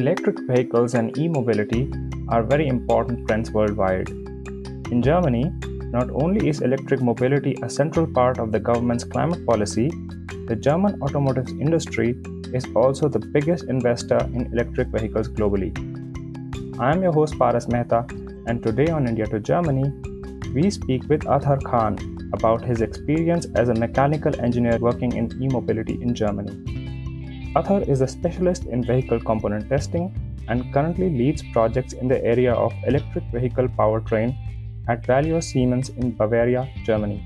[0.00, 1.90] Electric vehicles and e mobility
[2.28, 4.10] are very important trends worldwide.
[4.90, 5.50] In Germany,
[5.90, 9.88] not only is electric mobility a central part of the government's climate policy,
[10.48, 12.14] the German automotive industry
[12.52, 15.72] is also the biggest investor in electric vehicles globally.
[16.78, 18.04] I am your host Paras Mehta,
[18.46, 19.90] and today on India to Germany,
[20.52, 21.96] we speak with Athar Khan
[22.34, 26.85] about his experience as a mechanical engineer working in e mobility in Germany.
[27.56, 30.14] Athar is a specialist in vehicle component testing
[30.48, 34.36] and currently leads projects in the area of electric vehicle powertrain
[34.90, 37.16] at Valeo Siemens in Bavaria, Germany.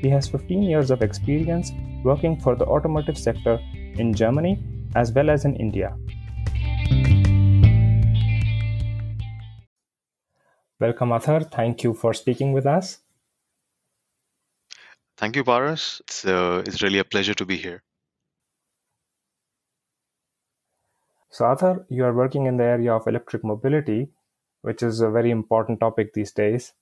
[0.00, 1.72] He has 15 years of experience
[2.04, 4.58] working for the automotive sector in Germany
[4.96, 5.94] as well as in India.
[10.80, 11.50] Welcome, Athar.
[11.50, 13.00] Thank you for speaking with us.
[15.18, 16.00] Thank you, Paras.
[16.04, 17.83] It's, uh, it's really a pleasure to be here.
[21.34, 24.08] So, Athar, you are working in the area of electric mobility,
[24.62, 26.74] which is a very important topic these days.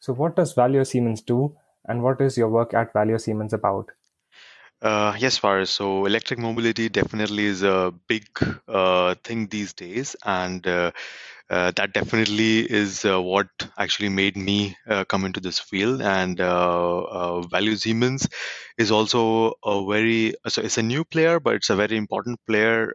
[0.00, 3.92] So, what does Valeo Siemens do, and what is your work at Valeo Siemens about?
[4.82, 5.70] Uh, yes, Paras.
[5.70, 8.26] So electric mobility definitely is a big
[8.66, 10.90] uh, thing these days, and uh,
[11.50, 13.48] uh, that definitely is uh, what
[13.78, 16.00] actually made me uh, come into this field.
[16.00, 18.28] And uh, uh, Valeo Siemens
[18.78, 22.94] is also a very so it's a new player, but it's a very important player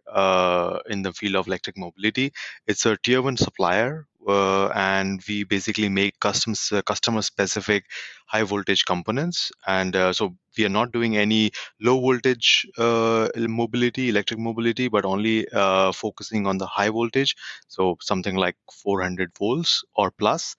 [0.90, 2.34] in the field of electric mobility.
[2.66, 7.86] It's a tier one supplier uh, and we basically make custom uh, customer specific
[8.28, 9.52] high voltage components.
[9.67, 15.06] And uh, so we are not doing any low voltage uh, mobility electric mobility but
[15.06, 17.36] only uh, focusing on the high voltage.
[17.67, 20.56] So something like 400 volts or plus.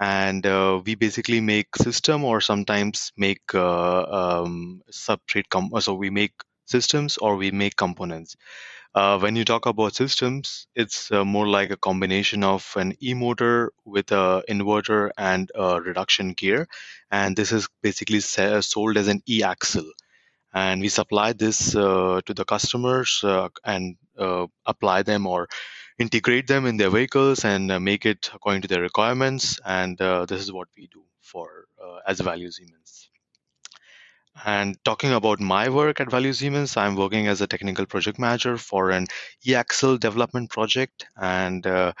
[0.00, 6.32] and uh, we basically make system or sometimes make um, substrate com- so we make
[6.66, 8.36] systems or we make components
[8.94, 13.72] uh, when you talk about systems, it's uh, more like a combination of an e-motor
[13.84, 16.68] with a inverter and a reduction gear,
[17.10, 19.90] and this is basically sold as an e-axle.
[20.54, 25.48] And we supply this uh, to the customers uh, and uh, apply them or
[25.98, 29.58] integrate them in their vehicles and uh, make it according to their requirements.
[29.64, 31.64] And this is what we do for
[32.06, 33.11] as Valeo Siemens.
[34.44, 38.56] And talking about my work at Valeo Siemens, I'm working as a technical project manager
[38.56, 39.06] for an
[39.46, 41.06] e-axle development project.
[41.16, 41.92] And uh,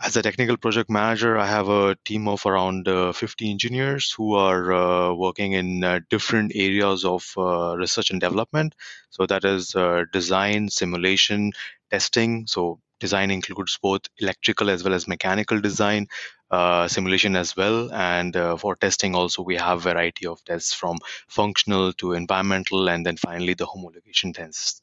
[0.00, 4.34] as a technical project manager, I have a team of around uh, 50 engineers who
[4.34, 8.74] are uh, working in uh, different areas of uh, research and development.
[9.10, 11.52] So that is uh, design, simulation,
[11.90, 12.46] testing.
[12.46, 16.08] So design includes both electrical as well as mechanical design
[16.50, 17.92] uh, simulation as well.
[17.92, 20.98] And uh, for testing also we have variety of tests from
[21.28, 24.80] functional to environmental and then finally the homologation tests.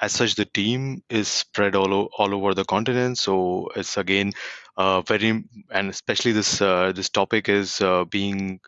[0.00, 3.18] As such the team is spread all, all over the continent.
[3.18, 4.32] So it's again
[4.76, 8.60] uh, very and especially this uh, this topic is uh, being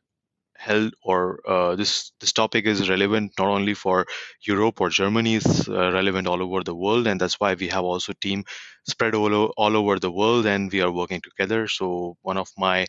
[0.69, 1.21] held or
[1.55, 4.07] uh, this this topic is relevant not only for
[4.53, 7.85] Europe or Germany, it's uh, relevant all over the world, and that's why we have
[7.85, 8.45] also team
[8.89, 11.69] spread all, o- all over the world, and we are working together.
[11.69, 12.87] So one of my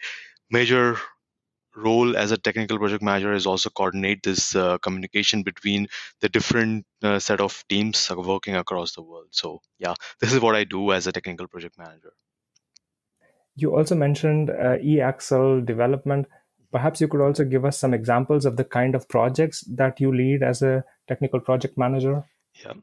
[0.49, 0.97] major
[1.75, 5.87] role as a technical project manager is also coordinate this uh, communication between
[6.21, 9.27] the different uh, set of teams working across the world.
[9.31, 12.13] So yeah this is what i do as a technical project manager.
[13.55, 16.27] You also mentioned uh, e-axle development
[16.75, 20.13] Perhaps you could also give us some examples of the kind of projects that you
[20.13, 22.25] lead as a technical project manager.
[22.63, 22.73] Yeah.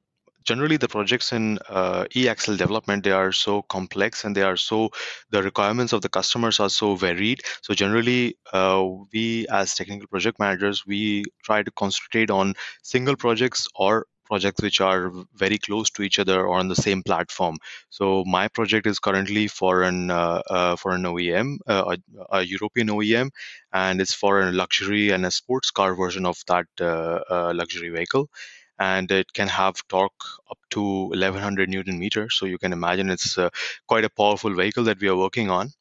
[0.45, 4.91] Generally, the projects in uh, e-axle development they are so complex and they are so
[5.29, 7.43] the requirements of the customers are so varied.
[7.61, 8.83] So generally, uh,
[9.13, 14.81] we as technical project managers we try to concentrate on single projects or projects which
[14.81, 17.56] are very close to each other or on the same platform.
[17.91, 22.43] So my project is currently for an uh, uh, for an OEM, uh, a, a,
[22.43, 23.28] European OEM,
[23.72, 27.91] and it's for a luxury and a sports car version of that uh, uh, luxury
[27.91, 28.31] vehicle.
[28.78, 32.35] And it can have torque up to 1100 newton meters.
[32.38, 33.50] So you can imagine it's uh,
[33.87, 35.73] quite a powerful vehicle that we are working on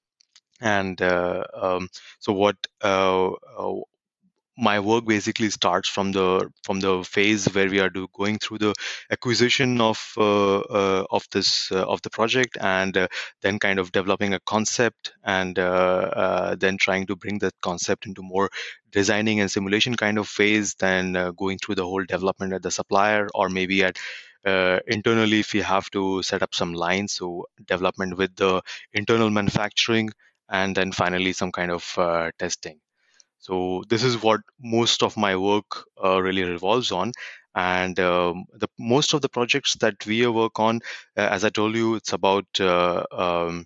[0.61, 1.89] and uh, um,
[2.19, 3.31] so what uh,
[4.61, 8.59] my work basically starts from the from the phase where we are do, going through
[8.59, 8.73] the
[9.11, 13.07] acquisition of uh, uh, of this uh, of the project and uh,
[13.41, 18.05] then kind of developing a concept and uh, uh, then trying to bring that concept
[18.05, 18.49] into more
[18.91, 23.27] designing and simulation kind of phase then going through the whole development at the supplier
[23.33, 23.97] or maybe at
[24.87, 28.61] internally if we have to set up some lines so development with the
[28.93, 30.09] internal manufacturing
[30.49, 31.83] and then finally some kind of
[32.37, 32.79] testing
[33.41, 37.11] so this is what most of my work uh, really revolves on.
[37.53, 40.77] and um, the most of the projects that we work on,
[41.17, 43.65] uh, as I told you, it's about uh, um,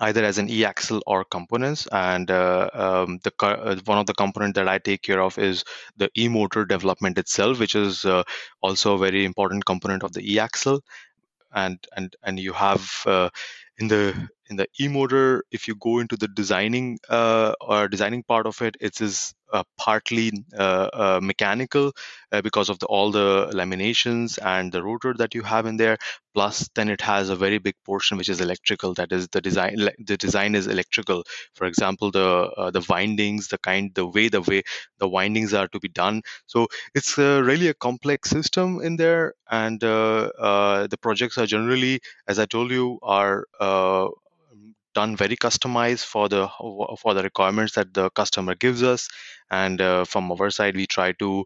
[0.00, 4.54] either as an e-axle or components and uh, um, the uh, one of the component
[4.54, 5.64] that i take care of is
[5.96, 8.22] the e-motor development itself which is uh,
[8.62, 10.80] also a very important component of the e-axle
[11.54, 13.28] and and and you have uh,
[13.78, 14.02] in the
[14.52, 18.76] in the e-motor if you go into the designing uh, or designing part of it
[18.80, 21.92] it is uh, partly uh, uh, mechanical
[22.32, 25.98] uh, because of the, all the laminations and the rotor that you have in there.
[26.32, 28.94] Plus then it has a very big portion which is electrical.
[28.94, 31.24] That is the design the design is electrical.
[31.54, 34.62] For example the the windings the kind the way the way
[34.98, 36.22] the windings are to be done.
[36.46, 39.34] So it's really a complex system in there.
[39.50, 43.44] And the projects are generally as i told you are
[44.94, 46.48] done very customized for the
[46.98, 49.08] for the requirements that the customer gives us.
[49.50, 51.44] And uh, from our side we try to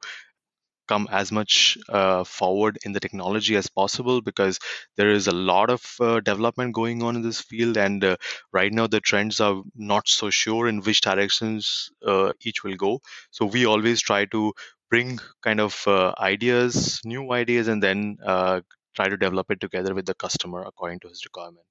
[0.88, 4.58] come as much uh, forward in the technology as possible because
[4.96, 7.76] there is a lot of uh, development going on in this field.
[7.76, 8.16] And uh,
[8.52, 13.00] right now the trends are not so sure in which directions uh, each will go.
[13.30, 14.52] So we always try to
[14.90, 18.60] bring kind of uh, ideas new ideas and then uh,
[18.94, 21.66] try to develop it together with the customer according to his requirement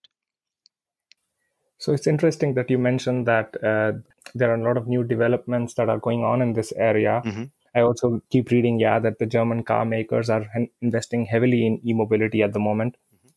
[1.78, 3.94] so it's interesting that you mentioned that uh,
[4.34, 7.22] there are a lot of new developments that are going on in this area.
[7.26, 7.44] Mm-hmm.
[7.76, 10.46] I also keep reading, yeah, that the German car makers are
[10.82, 12.96] investing heavily in e-mobility at the moment.
[13.14, 13.30] Mm-hmm.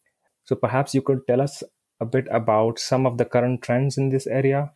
[0.45, 1.63] So perhaps you could tell us
[2.01, 4.71] a bit about some of the current trends in this area.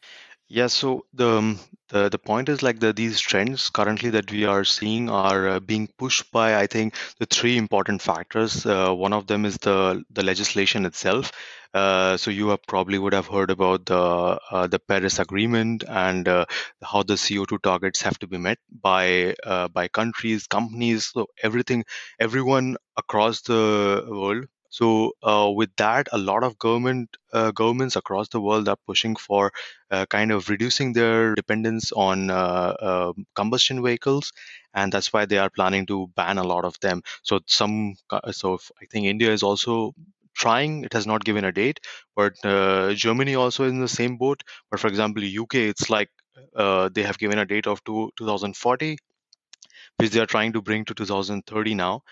[0.55, 1.59] Yeah, so the um,
[1.89, 5.61] the the point is like the these trends currently that we are seeing are uh,
[5.61, 8.67] being pushed by I think the three important factors.
[8.67, 11.33] Uh, one of them is the the legislation itself.
[11.73, 13.99] Uh, so you have probably would have heard about the
[14.51, 16.45] uh, the Paris Agreement and uh,
[16.83, 21.83] how the CO2 targets have to be met by uh, by countries, companies, so everything,
[22.21, 28.29] everyone across the world so uh, with that, a lot of government uh, governments across
[28.29, 29.53] the world are pushing for
[29.91, 34.33] uh, kind of reducing their dependence on uh, um, combustion vehicles,
[34.75, 37.03] and that's why they are planning to ban a lot of them.
[37.23, 37.95] So some,
[38.31, 39.93] so I think India is also
[40.35, 41.79] trying it has not given a date
[42.17, 46.09] but uh, germany also is in the same boat but for example uk it's like
[46.57, 48.97] uh, they have given a date of two, 2040
[49.99, 52.03] which they are trying to bring to 2030 now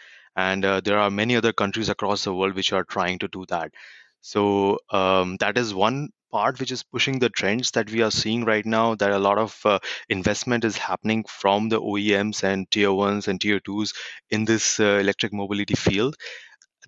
[0.41, 3.45] and uh, there are many other countries across the world which are trying to do
[3.49, 3.73] that.
[4.21, 8.45] So um, that is one part which is pushing the trends that we are seeing
[8.45, 9.79] right now that a lot of uh,
[10.09, 13.93] investment is happening from the oems and tier ones and tier twos
[14.31, 16.17] in this uh, electric mobility field.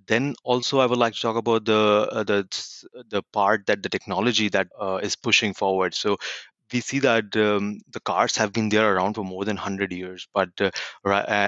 [0.06, 2.38] Then also i would like to talk about the uh, the
[3.14, 5.94] the part that the technology that uh, is pushing forward.
[5.94, 6.18] So
[6.72, 10.26] we see that um, the cars have been there around for more than 100 years
[10.34, 10.70] but uh,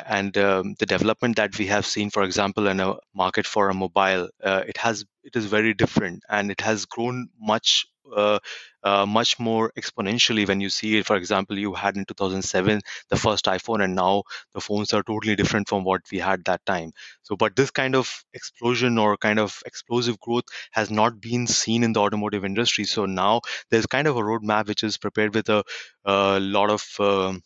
[0.06, 3.74] and um, the development that we have seen for example in a market for a
[3.74, 8.38] mobile uh, it has it is very different and it has grown much uh,
[8.82, 11.06] uh, much more exponentially when you see it.
[11.06, 14.22] For example, you had in 2007 the first iPhone, and now
[14.52, 16.92] the phones are totally different from what we had that time.
[17.22, 21.82] So, but this kind of explosion or kind of explosive growth has not been seen
[21.82, 22.84] in the automotive industry.
[22.84, 23.40] So now
[23.70, 25.64] there's kind of a roadmap which is prepared with a,
[26.04, 27.42] a lot of um,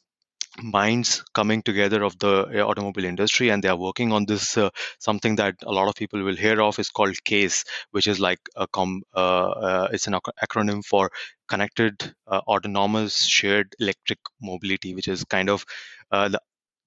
[0.63, 4.71] minds coming together of the uh, automobile industry and they are working on this uh,
[4.99, 8.41] something that a lot of people will hear of is called case which is like
[8.57, 11.11] a com uh, uh, it's an acronym for
[11.49, 11.95] connected
[12.27, 15.65] uh, autonomous shared electric mobility which is kind of
[16.11, 16.41] uh, the,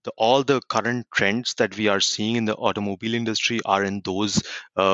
[0.03, 4.01] the, all the current trends that we are seeing in the automobile industry are in
[4.03, 4.41] those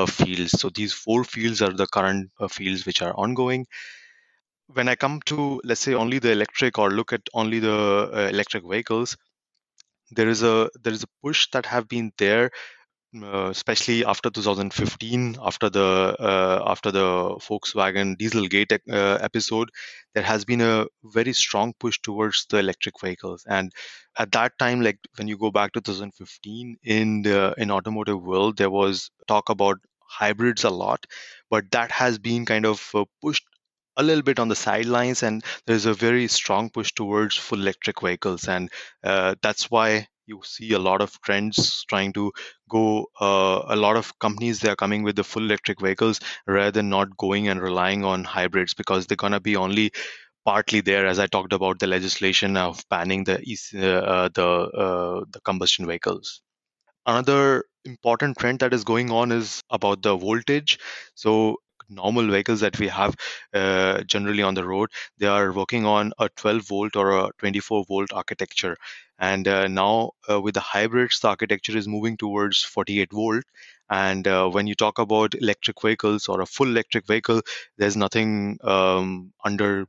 [0.06, 0.50] fields.
[0.50, 3.66] So these four fields are the current fields which are ongoing
[4.74, 8.28] when I come to let's say only the electric or look at only the uh,
[8.30, 9.16] electric vehicles,
[10.10, 12.50] there is a there is a push that have been there,
[13.22, 19.70] uh, especially after 2015, after the uh, after the Volkswagen Dieselgate uh, episode,
[20.14, 23.44] there has been a very strong push towards the electric vehicles.
[23.48, 23.72] And
[24.18, 28.58] at that time, like when you go back to 2015 in the in automotive world,
[28.58, 31.06] there was talk about hybrids a lot,
[31.50, 33.44] but that has been kind of uh, pushed
[33.98, 38.00] a little bit on the sidelines and there's a very strong push towards full electric
[38.00, 38.48] vehicles.
[38.48, 38.70] And
[39.04, 42.32] uh, that's why you see a lot of trends trying to
[42.70, 46.70] go uh, a lot of companies they are coming with the full electric vehicles rather
[46.70, 49.90] than not going and relying on hybrids because they're going to be only
[50.44, 53.36] partly there as i talked about the legislation of banning the
[53.76, 56.42] uh, uh, the uh, the combustion vehicles.
[57.06, 60.78] Another important trend that is going on is about the voltage.
[61.14, 61.56] So
[61.88, 63.14] normal vehicles that we have
[63.54, 67.84] uh, generally on the road, they are working on a 12 volt or a 24
[67.86, 68.76] volt architecture.
[69.18, 73.44] And uh, now uh, with the hybrids, the architecture is moving towards 48 volt.
[73.90, 77.42] And uh, when you talk about electric vehicles or a full electric vehicle,
[77.78, 79.86] there's nothing um, under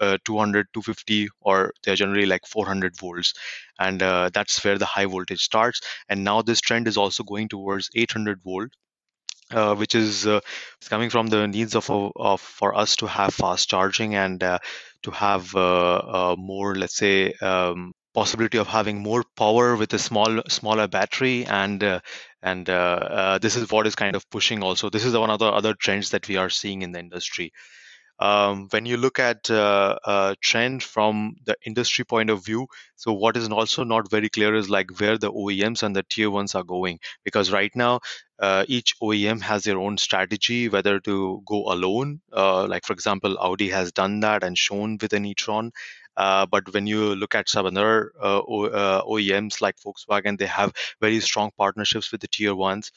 [0.00, 3.34] uh, 200 250 or they're generally like 400 volts
[3.78, 7.48] and uh, that's where the high voltage starts and now this trend is also going
[7.48, 8.70] towards 800 volt
[9.50, 10.40] uh, which is uh,
[10.88, 14.58] coming from the needs of, of for us to have fast charging and uh,
[15.02, 19.98] to have uh, uh, more let's say um, possibility of having more power with a
[19.98, 22.00] small smaller battery and uh,
[22.42, 22.66] and
[23.42, 24.90] this is what is kind of pushing also.
[24.90, 27.52] This is one of the other trends that we are seeing in the industry
[28.18, 32.66] um, when you look at uh, trend from the industry point of view
[32.96, 36.30] so what is also not very clear is like where the oems and the tier
[36.30, 38.00] ones are going because right now
[38.38, 43.36] uh, each oem has their own strategy whether to go alone uh, like for example
[43.38, 45.70] audi has done that and shown with an e-tron
[46.16, 51.18] uh, but when you look at some other uh, OEMs like Volkswagen, they have very
[51.18, 52.92] strong partnerships with the tier ones.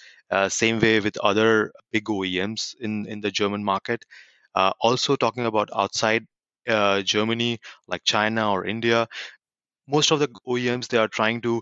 [0.49, 4.05] same way with other big OEMs in, in the German market.
[4.57, 6.25] Uh, also talking about outside
[6.67, 9.07] uh, Germany, like China or India,
[9.87, 11.61] most of the OEMs they are trying to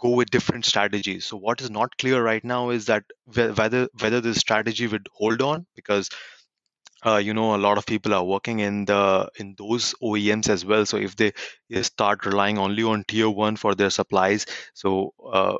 [0.00, 1.24] go with different strategies.
[1.24, 5.42] So what is not clear right now is that whether whether this strategy would hold
[5.42, 6.10] on because
[7.06, 10.64] uh, you know a lot of people are working in the in those OEMs as
[10.64, 10.86] well.
[10.86, 11.32] So if they,
[11.82, 15.56] start relying only on tier one for their supplies, so uh,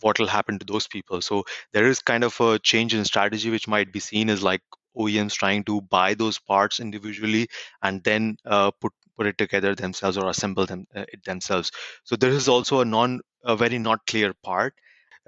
[0.00, 1.20] what will happen to those people?
[1.20, 4.62] So there is kind of a change in strategy which might be seen as like
[5.00, 7.48] OEMs trying to buy those parts individually
[7.82, 11.70] and then uh, put put it together themselves or assemble them uh, it themselves.
[12.04, 14.74] So there is also a non a very not clear part.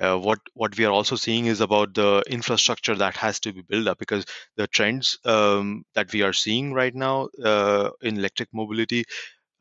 [0.01, 3.63] Uh, what what we are also seeing is about the infrastructure that has to be
[3.63, 4.25] built up because
[4.57, 9.05] the trends um, that we are seeing right now uh, in electric mobility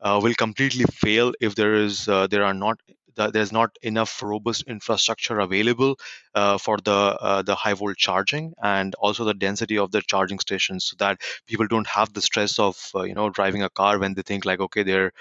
[0.00, 2.78] uh, will completely fail if there is uh, there are not
[3.16, 5.96] there's not enough robust infrastructure available
[6.34, 10.38] uh, for the uh, the high volt charging and also the density of the charging
[10.38, 13.98] stations so that people don't have the stress of uh, you know driving a car
[13.98, 15.12] when they think like okay their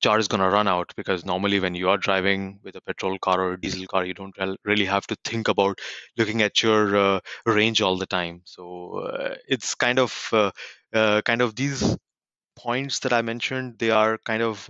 [0.00, 3.18] charge is going to run out because normally when you are driving with a petrol
[3.18, 4.34] car or a diesel car you don't
[4.64, 5.78] really have to think about
[6.16, 8.40] looking at your uh, range all the time.
[8.44, 11.96] So uh, it's kind of uh, kind of these
[12.56, 14.68] points that i mentioned they are kind of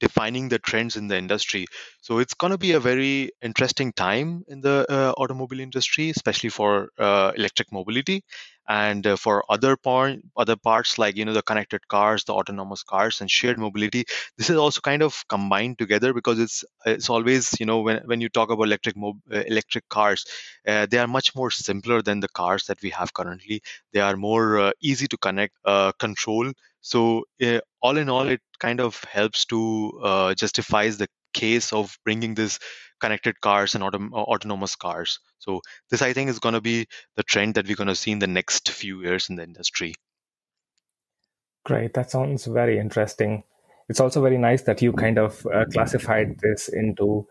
[0.00, 1.66] defining the trends in the industry.
[2.00, 6.50] So it's going to be a very interesting time in the uh, automobile industry, especially
[6.50, 8.24] for uh, electric mobility,
[8.68, 9.76] and uh, for other
[10.36, 14.04] other parts like you know the connected cars, the autonomous cars, and shared mobility.
[14.36, 18.20] This is also kind of combined together because it's it's always you know when when
[18.20, 20.24] you talk about electric mo- uh, electric cars,
[20.66, 23.62] uh, they are much more simpler than the cars that we have currently.
[23.92, 25.54] They are more uh, easy to connect,
[25.98, 26.52] control
[26.82, 31.98] so uh, all in all, it kind of helps to uh, justifies the case of
[32.04, 32.58] bringing this
[33.00, 35.18] connected cars and autom- autonomous cars.
[35.38, 35.60] So
[35.90, 38.18] this, I think, is going to be the trend that we're going to see in
[38.18, 39.94] the next few years in the industry.
[41.64, 43.44] Great, that sounds very interesting.
[43.88, 47.26] It's also very nice that you kind of uh, classified this into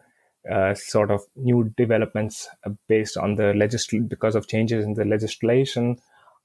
[0.51, 5.06] uh, sort of new developments uh, based on the legisl because of changes in the
[5.06, 5.98] legislation,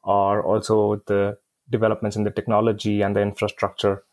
[0.02, 1.36] or also the
[1.70, 4.04] developments in the technology and the infrastructure.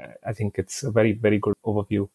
[0.00, 2.08] Uh, I think it's a very, very good overview.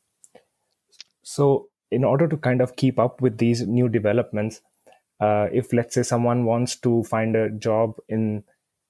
[1.27, 4.61] So, in order to kind of keep up with these new developments,
[5.19, 8.45] uh, if let's say someone wants to find a job in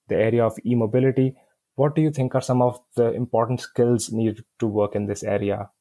[0.07, 1.33] the area of e mobility,
[1.77, 5.23] what do you think are some of the important skills needed to work in this
[5.23, 5.71] area?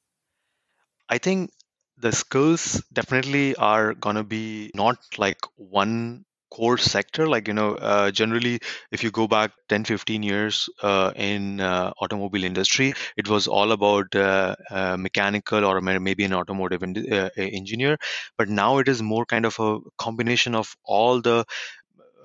[1.11, 1.51] I think
[1.99, 7.75] the skills definitely are going to be not like one core sector like you know
[7.75, 8.61] uh, generally
[8.93, 13.73] if you go back 10 15 years uh, in uh, automobile industry it was all
[13.73, 17.97] about uh, uh, mechanical or maybe an automotive uh, engineer
[18.39, 21.45] but now it is more kind of a combination of all the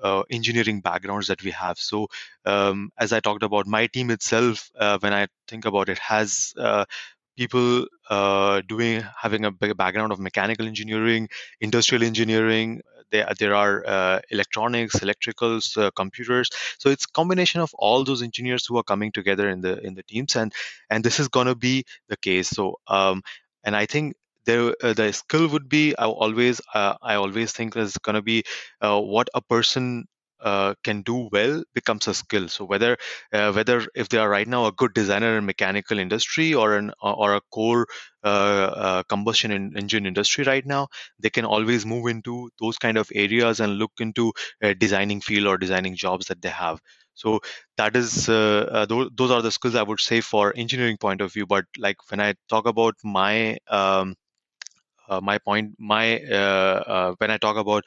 [0.02, 1.78] uh, engineering backgrounds that we have.
[1.78, 2.08] So,
[2.44, 6.52] um, as I talked about, my team itself, uh, when I think about it, has
[6.58, 6.84] uh,
[7.36, 7.86] people
[8.68, 11.28] doing having a background of mechanical engineering,
[11.60, 16.50] industrial engineering, there, there are uh, electronics electricals uh, computers.
[16.78, 20.02] So it's combination of all those engineers who are coming together in the in the
[20.04, 20.52] teams and
[20.90, 22.48] and this is going to be the case.
[22.50, 23.22] So um,
[23.64, 24.14] and i think
[24.46, 28.22] there uh, the skill would be i always uh, i always think is going to
[28.22, 28.42] be
[28.80, 30.06] uh, what a person
[30.42, 32.48] uh, can do well becomes a skill.
[32.48, 32.96] So whether
[33.32, 36.92] uh, whether if they are right now a good designer in mechanical industry or an
[37.02, 37.86] or a core
[38.24, 42.96] uh, uh, combustion in, engine industry right now, they can always move into those kind
[42.98, 44.32] of areas and look into
[44.78, 46.80] designing field or designing jobs that they have.
[47.14, 47.40] So
[47.76, 51.32] that is uh, those, those are the skills I would say for engineering point of
[51.32, 51.46] view.
[51.46, 54.16] But like when I talk about my um,
[55.22, 56.18] my point, my
[57.18, 57.84] when I talk about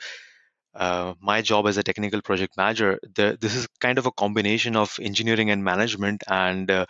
[0.75, 4.75] uh, my job as a technical project manager, the, this is kind of a combination
[4.75, 6.23] of engineering and management.
[6.27, 6.85] And uh,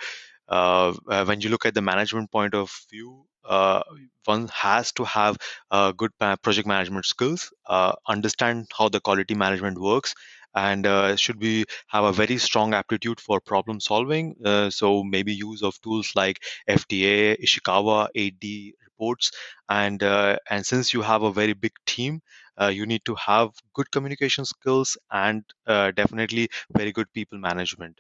[0.48, 0.94] uh,
[1.26, 3.26] when you look at the management point of view,
[4.26, 5.38] one has to have
[5.98, 7.54] good project management skills,
[8.08, 10.16] understand how the quality management works,
[10.56, 14.36] and uh, should be have a very strong aptitude for problem solving.
[14.44, 19.32] Uh, so maybe use of tools like FTA, Ishikawa, 8D reports,
[19.70, 22.22] and uh, and since you have a very big team,
[22.62, 28.00] uh, you need to have good communication skills and uh, definitely very good people management.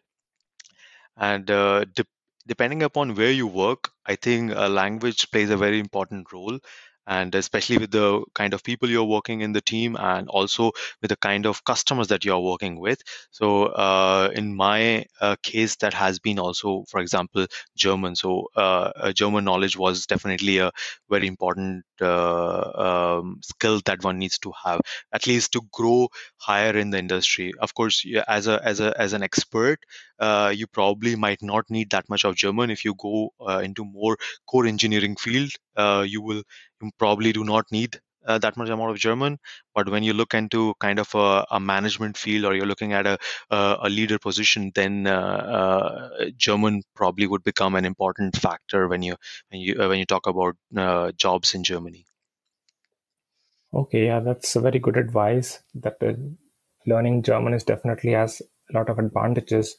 [1.18, 2.06] And uh, de-
[2.48, 6.60] depending upon where you work, I think language plays a very important role
[7.08, 10.72] and especially with the kind of people you're working in the team and also
[11.02, 13.02] with the kind of customers that you're working with.
[13.32, 17.48] So uh, in my uh, case that has been also for example
[17.78, 18.16] german.
[18.16, 20.72] So uh, german knowledge was definitely a
[21.10, 24.82] very important uh, um, skill that one needs to have
[25.14, 26.08] at least to grow
[26.38, 27.54] higher in the industry.
[27.60, 29.80] Of course as a as a as an expert
[30.20, 32.70] uh, you probably might not need that much of german.
[32.72, 35.52] If you go uh, into more core engineering field
[36.06, 36.44] you will
[36.82, 39.38] you probably do not need uh, that much amount of German.
[39.74, 43.05] But when you look into kind of a, a management field or you're looking at
[43.05, 43.17] a,
[43.50, 49.03] a, a leader position, then uh, uh, German probably would become an important factor when
[49.03, 49.15] you
[49.50, 52.05] when you uh, when you talk about uh, jobs in Germany.
[53.74, 55.60] Okay, yeah, that's a very good advice.
[55.75, 56.13] That uh,
[56.86, 59.77] learning German is definitely has a lot of advantages.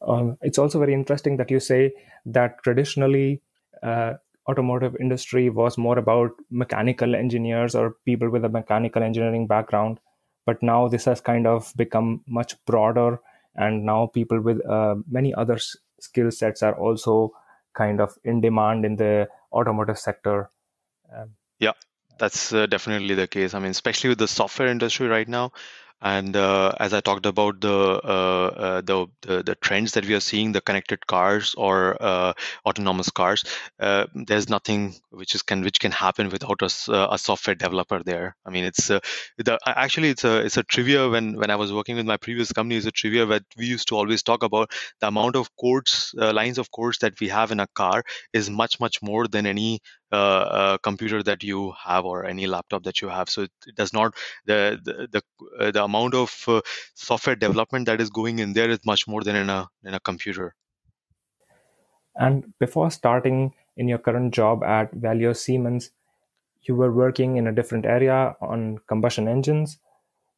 [0.00, 1.92] Um, it's also very interesting that you say
[2.26, 3.42] that traditionally
[4.48, 10.00] automotive industry was more about mechanical engineers or people with a mechanical engineering background.
[10.46, 13.20] But now this has kind of become much broader
[13.54, 17.32] and now people with uh, many other s- skill sets are also
[17.74, 20.50] kind of in demand in the automotive sector.
[21.14, 21.72] Um, yeah
[22.18, 23.54] that's uh, definitely the case.
[23.54, 25.52] I mean especially with the software industry right now
[26.02, 30.14] and uh, as I talked about the, uh, uh, the, the the trends that we
[30.14, 32.32] are seeing, the connected cars or uh,
[32.66, 33.44] autonomous cars,
[33.80, 38.02] uh, there's nothing which is can which can happen without a, uh, a software developer
[38.02, 38.36] there.
[38.44, 41.96] I mean, it's the actually it's a it's a trivia when when I was working
[41.96, 42.76] with my previous company.
[42.76, 46.58] It's a trivia that we used to always talk about the amount of codes lines
[46.58, 49.80] of codes that we have in a car is much much more than any
[50.12, 53.30] uh, computer that you have or any laptop that you have.
[53.30, 55.22] So it, does not the the the,
[55.58, 56.60] uh, the amount of uh,
[56.94, 60.00] software development that is going in there is much more than in a in a
[60.00, 60.54] computer.
[62.14, 65.90] And before starting in your current job at Valeo Siemens,
[66.62, 69.78] you were working in a different area on combustion engines.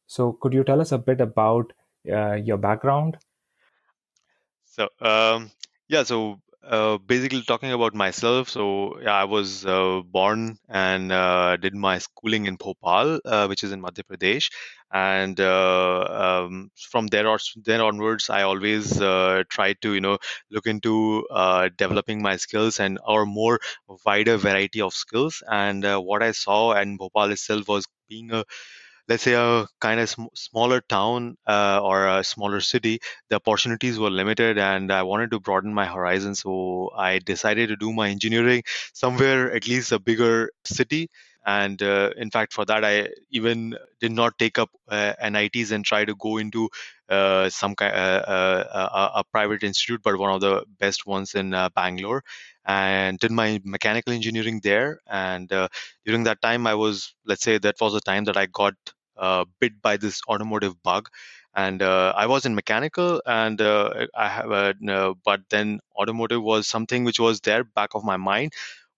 [0.07, 1.73] So could you tell us a bit about
[2.09, 3.17] uh, your background?
[4.65, 5.51] So um,
[5.87, 8.49] yeah, so uh, basically talking about myself.
[8.49, 13.63] So yeah, I was uh, born and uh, did my schooling in Bhopal, uh, which
[13.63, 14.49] is in Madhya Pradesh,
[14.91, 20.17] and uh, um, from there or then onwards, I always tried to you know
[20.51, 21.25] look into
[21.77, 23.59] developing my skills and or more
[24.05, 25.43] wider variety of skills.
[25.49, 28.43] And what I saw in Bhopal itself was being a
[29.07, 33.99] let's say a kind of sm- smaller town uh, or a smaller city the opportunities
[33.99, 36.35] were limited and i wanted to broaden my horizon.
[36.35, 38.63] So i decided to do my engineering
[38.93, 41.09] somewhere at least a bigger city.
[41.47, 45.85] And uh, in fact for that i even did not take up uh, nits and
[45.85, 46.69] try to go into
[47.07, 51.53] uh, some kind uh, uh, a private institute but one of the best ones in
[51.53, 52.23] uh, bangalore
[52.65, 54.99] and did my mechanical engineering there.
[55.05, 55.51] And
[56.05, 58.73] during that time i was let's say that was the time that i got
[59.59, 61.09] bit by this automotive bug
[61.55, 66.43] and uh, I was in mechanical, and uh, I have, uh, no, but then automotive
[66.43, 68.51] was something which was there back of my mind.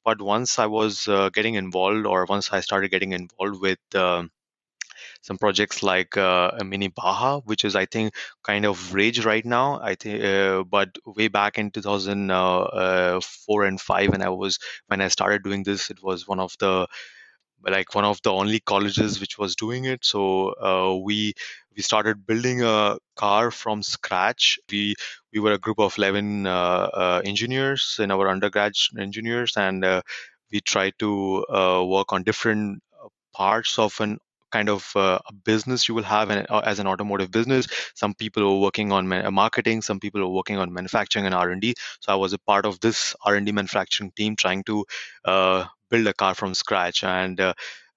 [0.04, 4.32] But once I was uh, getting involved, or once I started getting involved with um,
[5.22, 9.80] some projects like uh, Mini Baja, which is I think kind of rage right now.
[9.82, 15.10] I think, uh, but way back in 2004 and five, when I was when I
[15.10, 16.88] started doing this, it was one of the
[17.66, 20.06] like one of the only colleges which was doing it.
[20.06, 21.34] So uh, we
[21.76, 24.60] we started building a car from scratch.
[24.72, 24.96] We
[25.34, 30.02] we were a group of eleven uh, uh, engineers in our undergrad engineers, and uh,
[30.52, 34.20] we tried to uh, work on different uh, parts of an
[34.52, 38.64] kind of uh, a business you will have as an automotive business some people were
[38.64, 42.32] working on ma- marketing some people were working on manufacturing and r&d so i was
[42.32, 44.86] a part of this r&d manufacturing team trying to
[45.26, 47.04] uh, build a car from scratch.
[47.04, 47.54] And uh,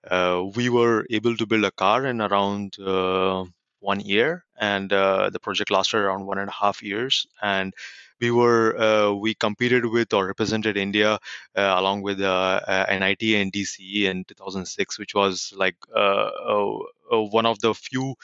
[0.08, 3.44] uh, we were able to build a car in around uh,
[3.80, 4.44] one year.
[4.58, 7.26] And the project lasted around one and a half years.
[7.42, 7.74] And
[8.20, 11.14] we were uh, we competed with or represented India
[11.56, 17.74] uh, along with uh, NIT and DCE in 2006, which was like one of the
[17.74, 18.14] few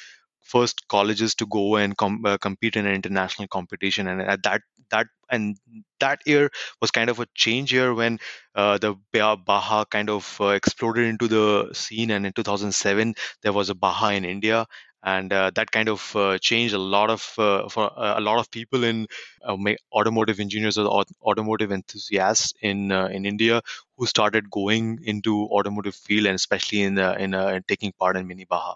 [0.46, 4.08] first colleges to go and com- uh, compete in an international competition.
[4.08, 5.56] And at that that and
[6.00, 8.18] that year was kind of a change year when
[8.54, 12.10] uh, the Baja kind of uh, exploded into the scene.
[12.10, 14.66] And in 2007 there was a Baja in india.
[15.02, 18.50] And uh, that kind of uh, changed a lot of uh, for a lot of
[18.50, 19.06] people in
[19.92, 23.60] automotive engineers or automotive enthusiasts in in India
[23.96, 28.44] who started going into automotive field and especially in in, in taking part in mini
[28.44, 28.74] Baja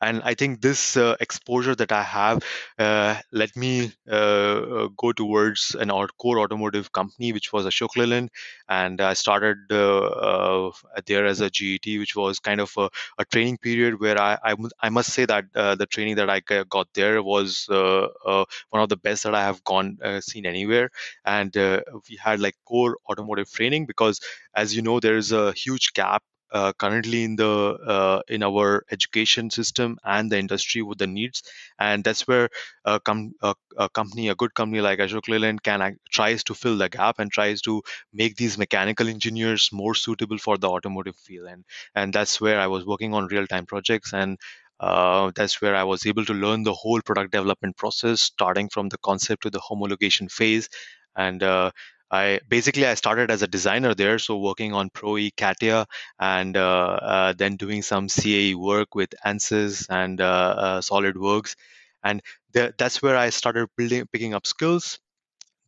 [0.00, 2.42] and i think this uh, exposure that i have
[2.78, 8.30] uh, let me uh, uh go towards an core automotive company which was ashok leyland.
[8.68, 10.70] And i started uh, uh,
[11.06, 14.54] there as a get which was kind of a, a training period where I, I,
[14.80, 19.24] I must say that the training that i got there was one of the best
[19.24, 20.90] that i have gone seen anywhere.
[21.24, 24.20] And we had like core automotive training because
[24.54, 28.84] as you know there is a huge gap uh, currently in the uh, in our
[28.90, 31.42] education system and the industry with the needs.
[31.78, 32.48] And that's where
[32.84, 36.76] a, com- a, a company a good company like ashok leyland can tries to fill
[36.78, 41.48] the gap and tries to make these mechanical engineers more suitable for the automotive field.
[41.48, 44.12] And and that's where i was working on real time projects.
[44.12, 44.38] And
[44.80, 48.88] uh, that's where I was able to learn the whole product development process, starting from
[48.88, 50.68] the concept to the homologation phase.
[51.16, 51.70] And uh,
[52.12, 55.86] I basically I started as a designer there, so working on Pro E CATIA,
[56.20, 60.24] and uh, uh, then doing some CAE work with ANSYS and uh,
[60.58, 61.56] uh, SolidWorks,
[62.04, 62.20] and
[62.52, 65.00] th- that's where I started building, picking up skills.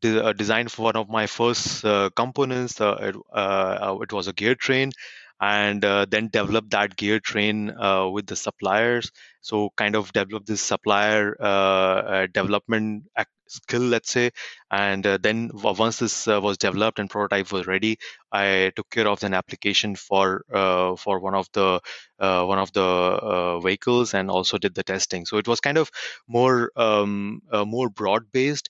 [0.02, 2.78] De- uh, designed for one of my first uh, components.
[2.78, 4.92] It, it, was a gear train,
[5.40, 7.72] and then developed that gear train
[8.12, 9.10] with the suppliers.
[9.40, 11.36] So kind of develop this supplier
[12.34, 13.04] development
[13.48, 14.30] skill let's say
[14.70, 17.98] and uh, then once this uh, was developed and prototype was ready
[18.32, 21.80] i took care of an application for uh, for one of the
[22.18, 25.26] uh, one of the uh, vehicles and also did the testing.
[25.26, 25.90] So it was kind of
[26.28, 28.68] more um, uh, more broad based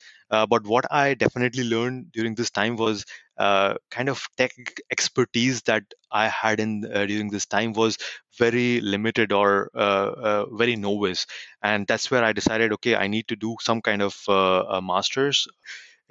[0.50, 3.04] but what i definitely learned during this time was
[3.38, 4.52] kind of tech
[4.90, 7.98] expertise that i had in during this time was
[8.38, 9.70] very limited or
[10.52, 11.26] very novice
[11.62, 15.46] and that's where i decided okay i need to do some kind of a master's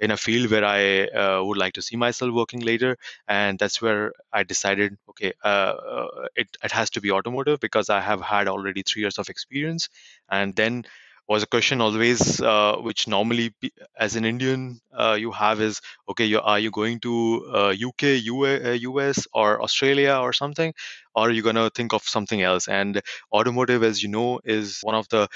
[0.00, 2.96] in a field where I uh, would like to see myself working later.
[3.28, 7.88] And that's where I decided, okay, uh, uh, it, it has to be automotive because
[7.90, 9.88] I have had already three years of experience.
[10.28, 10.84] And then
[11.28, 13.54] was a question always uh, which normally
[13.98, 17.14] as an indian uh, you have is okay you, are you going to
[17.52, 20.72] uh, uk us or australia or something?
[21.16, 22.66] Or are you going to think of something else?
[22.66, 23.00] And
[23.32, 25.28] automotive as you know is one of the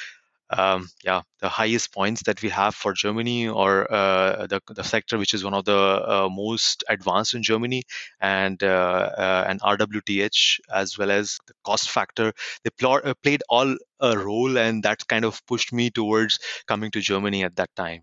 [0.51, 5.19] um, yeah, the highest points that we have for Germany or uh, the, the sector
[5.19, 7.83] which is one of the uh, most advanced in Germany
[8.21, 12.33] and uh, uh and RWTH as well as the cost factor
[12.65, 16.91] they pl- uh, played all a role and that kind of pushed me towards coming
[16.93, 18.03] to Germany at that time.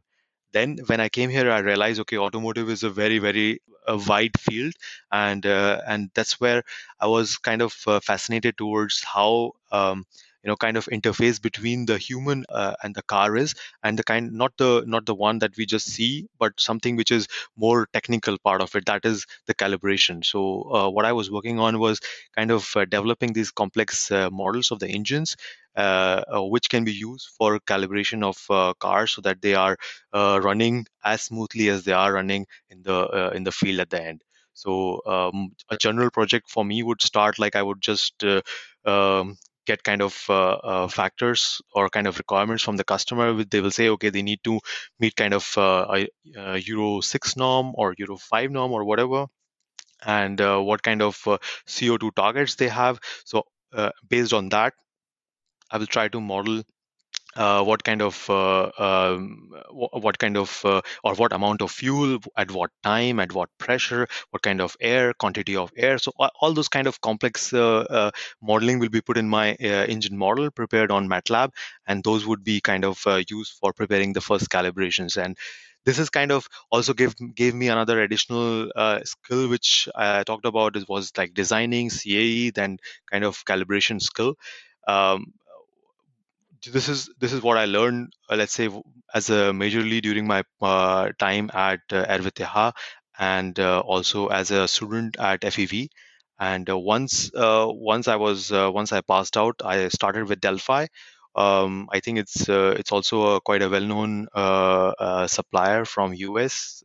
[0.52, 4.40] Then when I came here, I realized okay, automotive is a very very a wide
[4.40, 4.74] field
[5.12, 6.64] and uh, and that's where
[7.00, 10.06] I was kind of fascinated towards how um,
[10.46, 14.04] you know kind of interface between the human uh, and the car is and the
[14.04, 17.28] kind not the not the one that we just see but something which is
[17.58, 20.24] more technical part of it that is the calibration.
[20.24, 22.00] So uh, what i was working on was
[22.36, 25.36] kind of uh, developing these complex uh, models of the engines
[25.76, 29.78] uh, uh, which can be used for calibration of cars so that they are
[30.14, 34.22] running as smoothly as they are running in the in the field at the end.
[34.54, 38.24] So um, a general project for me would start like i would just
[38.86, 43.44] um, get kind of uh, uh, factors or kind of requirements from the customer.
[43.44, 44.60] They will say, okay, they need to
[45.00, 49.28] meet kind of uh, a, a Euro 6 norm or Euro 5 norm or whatever,
[50.06, 53.00] and uh, what kind of uh, CO2 targets they have.
[53.26, 54.74] So, uh, based on that,
[55.70, 56.64] I will try to model
[57.36, 62.20] uh, what kind of uh, um, what kind of uh, or what amount of fuel
[62.38, 66.54] at what time at what pressure what kind of air quantity of air so all
[66.54, 70.50] those kind of complex uh, uh, modeling will be put in my uh, engine model
[70.52, 71.52] prepared on matlab
[71.88, 75.38] and those would be kind of used for preparing the first calibrations and
[75.86, 80.46] this is kind of also gave gave me another additional uh, skill which I talked
[80.46, 80.76] about.
[80.76, 82.80] It was like designing CAE, then
[83.12, 84.36] kind of calibration skill.
[84.88, 85.34] Um,
[86.72, 88.14] this is this is what I learned.
[88.30, 88.70] Uh, let's say
[89.14, 92.74] as a majorly during my uh, time at uh, RWTH
[93.18, 95.90] and uh, also as a student at FEV.
[96.40, 100.88] And uh, once uh, once I was once I passed out, I started with Delphi.
[101.36, 104.28] Um, I think it's it's also a, quite a well-known
[105.28, 106.84] supplier from US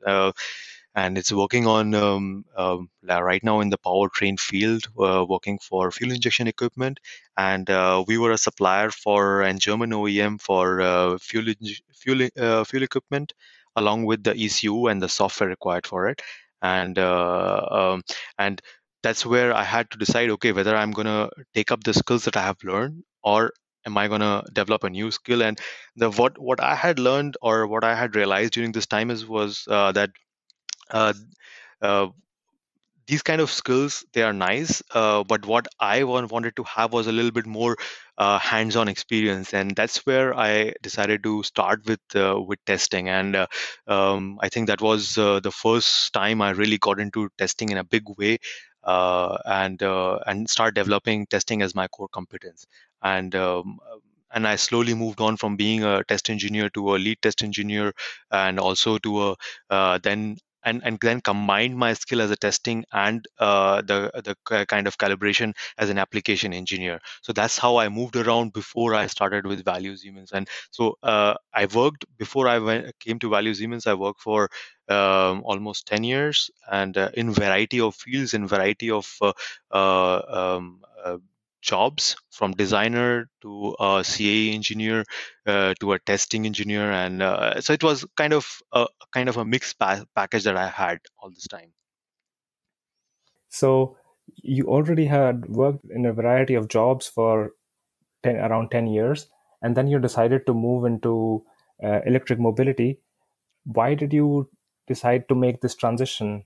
[0.95, 5.91] and it's working on um, um, right now in the powertrain field, uh, working for
[5.91, 6.99] fuel injection equipment.
[7.37, 11.53] And uh, we were a supplier for a German OEM for uh, fuel
[11.95, 13.33] fuel uh, fuel equipment,
[13.77, 16.21] along with the ECU and the software required for it.
[16.63, 18.03] And uh, um,
[18.39, 18.61] and
[19.03, 22.37] that's where I had to decide, okay, whether I'm gonna take up the skills that
[22.37, 23.53] I have learned or
[23.87, 25.59] am i going to develop a new skill and
[25.97, 29.27] the what what i had learned or what i had realized during this time is
[29.27, 30.11] was uh, that
[33.07, 36.93] these kind of skills they are nice uh, but what i want, wanted to have
[36.93, 37.77] was a little bit more
[38.19, 43.35] uh, hands-on experience and that's where i decided to start with uh, with testing and
[43.35, 43.47] uh,
[43.89, 47.85] um, i think that was the first time i really got into testing in a
[47.85, 48.39] big way
[48.85, 49.83] and
[50.27, 52.67] and start developing testing as my core competence.
[53.03, 53.79] And um,
[54.33, 57.93] and I slowly moved on from being a test engineer to a lead test engineer,
[58.31, 59.37] and also to a
[59.71, 64.67] uh, then and and then combined my skill as a testing and uh, the the
[64.67, 67.01] kind of calibration as an application engineer.
[67.23, 70.33] So that's how I moved around before I started with Valeo Siemens.
[70.33, 73.87] And so uh, I worked before I went, came to Valeo Siemens.
[73.87, 74.51] I worked for
[74.89, 79.33] um, almost 10 years and uh, in variety of fields in variety of uh,
[79.71, 81.19] uh, um, uh,
[81.63, 85.05] jobs from designer to a CA engineer
[85.47, 89.37] uh, to a testing engineer, and uh, so it was kind of a kind of
[89.37, 91.73] a mixed pa- package that I had all this time.
[93.49, 93.97] So
[94.37, 97.53] you already had worked in a variety of jobs for
[98.23, 99.27] 10, around 10 years
[99.63, 101.45] and then you decided to move into
[101.83, 103.01] uh, electric mobility.
[103.65, 104.49] Why did you
[104.87, 106.45] decide to make this transition?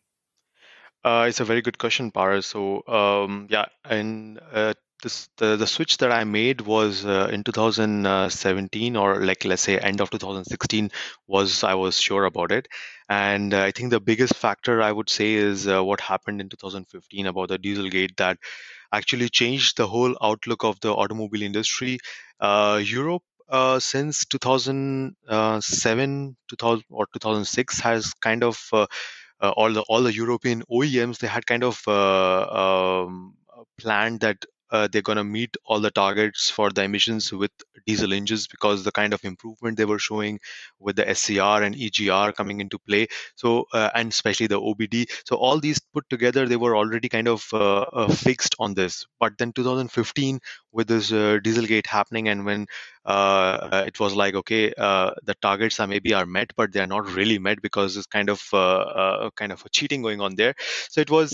[1.04, 2.46] Uh, it's a very good question paras.
[2.46, 7.44] So um, yeah and uh, this the, the switch that I made was uh, in
[7.44, 10.90] 2017 or like let's say end of 2016
[11.28, 12.66] was I was sure about it
[13.08, 16.48] and uh, I think the biggest factor I would say is uh, what happened in
[16.48, 18.38] 2015 about the Dieselgate that
[18.92, 21.98] actually changed the whole outlook of the automobile industry.
[22.40, 28.86] Uh, Europe uh, since 2007 2000 or 2006 has kind of uh,
[29.40, 33.34] uh, all the all the European OEMs they had kind of uh, um,
[33.78, 37.52] planned that uh, they're going to meet all the targets for the emissions with
[37.86, 40.40] diesel engines because the kind of improvement they were showing
[40.80, 43.06] with the SCR and EGR coming into play.
[43.36, 45.06] So, uh, and especially the OBD.
[45.26, 49.06] So, all these put together, they were already kind of uh, uh fixed on this.
[49.20, 50.40] But then 2015,
[50.74, 52.66] with this uh, Dieselgate happening, and when
[53.04, 57.10] uh, it was like, okay, the targets are maybe are met, but they are not
[57.12, 58.40] really met because it's kind of
[59.36, 60.54] kind of cheating going on there.
[60.90, 61.30] So, it was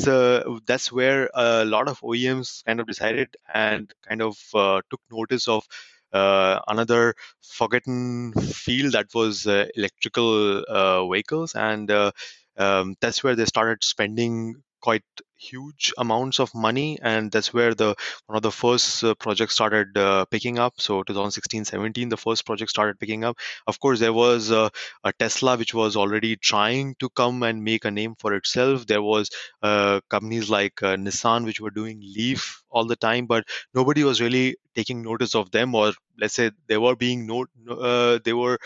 [0.67, 5.49] that's where a lot of OEMs kind of decided and kind of uh, took notice
[5.49, 5.67] of
[6.13, 12.11] uh, another forgotten field that was uh, electrical uh, vehicles, and uh,
[12.57, 15.05] um, that's where they started spending quite
[15.37, 17.95] huge amounts of money and that's where the
[18.27, 20.75] one of the first uh, projects started uh, picking up.
[20.79, 23.39] So 2016 17 the first project started picking up.
[23.67, 24.69] Of course there was uh,
[25.05, 28.87] a tesla which was already trying to come and make a name for itself.
[28.87, 29.31] There was
[29.63, 34.21] uh, companies like uh, nissan which were doing leaf all the time but nobody was
[34.21, 38.59] really taking notice of them or let's say they were being note uh, they were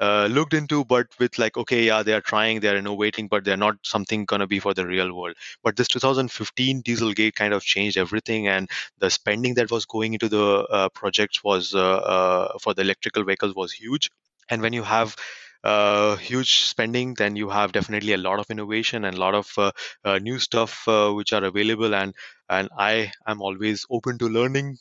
[0.00, 3.44] uh, looked into, but with like, okay, yeah, they are trying, they are innovating, but
[3.44, 5.34] they're not something gonna be for the real world.
[5.62, 10.28] But this 2015 Dieselgate kind of changed everything, and the spending that was going into
[10.28, 14.10] the uh, projects was uh, uh for the electrical vehicles was huge.
[14.50, 15.16] And when you have
[15.64, 19.52] uh, huge spending, then you have definitely a lot of innovation and a lot of
[19.58, 19.72] uh,
[20.04, 21.94] uh, new stuff uh, which are available.
[21.94, 22.14] And
[22.48, 24.78] and I am always open to learning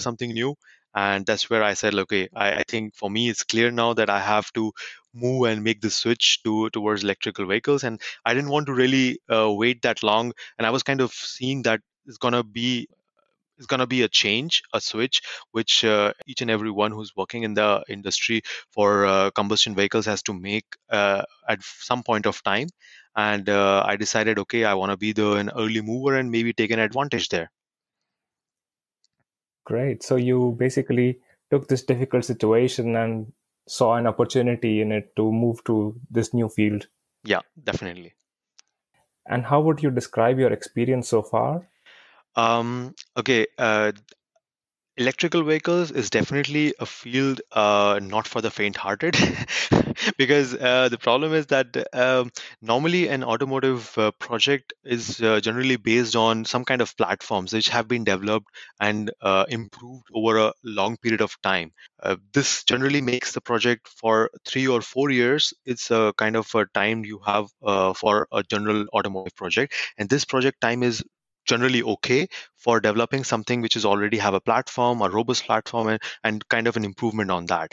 [0.00, 0.56] something new
[0.94, 4.10] and that's where i said okay I, I, think for me it's clear now that
[4.10, 4.72] i have to
[5.14, 7.84] move and make the switch to towards electrical vehicles.
[7.84, 10.32] And i didn't want to really uh, wait that long.
[10.58, 12.88] And i was kind of seeing that it's going to be
[13.56, 17.14] it's going to be a change a switch which uh, each and every one who's
[17.14, 22.26] working in the industry for uh, combustion vehicles has to make uh, at some point
[22.26, 22.68] of time.
[23.16, 26.52] And uh, i decided okay i want to be the an early mover and maybe
[26.52, 27.50] take an advantage there
[29.64, 30.02] Great.
[30.02, 33.32] So you basically took this difficult situation and
[33.66, 36.86] saw an opportunity in it to move to this new field.
[37.24, 38.14] Yeah, definitely.
[39.26, 41.66] And how would you describe your experience so far?
[42.36, 43.92] Um, okay, uh,
[44.96, 49.16] electrical vehicles is definitely a field uh, not for the faint-hearted.
[50.18, 52.30] Because uh, the problem is that um,
[52.60, 57.68] normally an automotive uh, project is uh, generally based on some kind of platforms which
[57.68, 58.48] have been developed
[58.80, 61.72] and uh, improved over a long period of time.
[62.02, 65.54] Uh, this generally makes the project for three or four years.
[65.64, 67.48] It's a kind of a time you have
[67.96, 69.74] for a general automotive project.
[69.96, 71.02] And this project time is
[71.46, 76.02] generally okay for developing something which is already have a platform a robust platform and,
[76.24, 77.72] and kind of an improvement on that.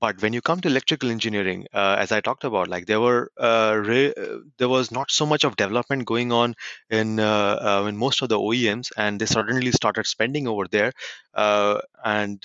[0.00, 3.30] But when you come to electrical engineering uh, as i talked about like there were
[3.38, 6.54] uh, re- uh, there was not so much of development going on
[6.90, 10.92] in uh, uh, in most of the oems and they suddenly started spending over there
[11.34, 12.44] uh, and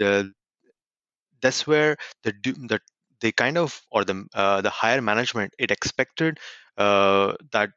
[1.42, 2.80] that's where the the
[3.20, 4.14] they kind of or the
[4.64, 6.40] the higher management it expected
[6.78, 7.70] that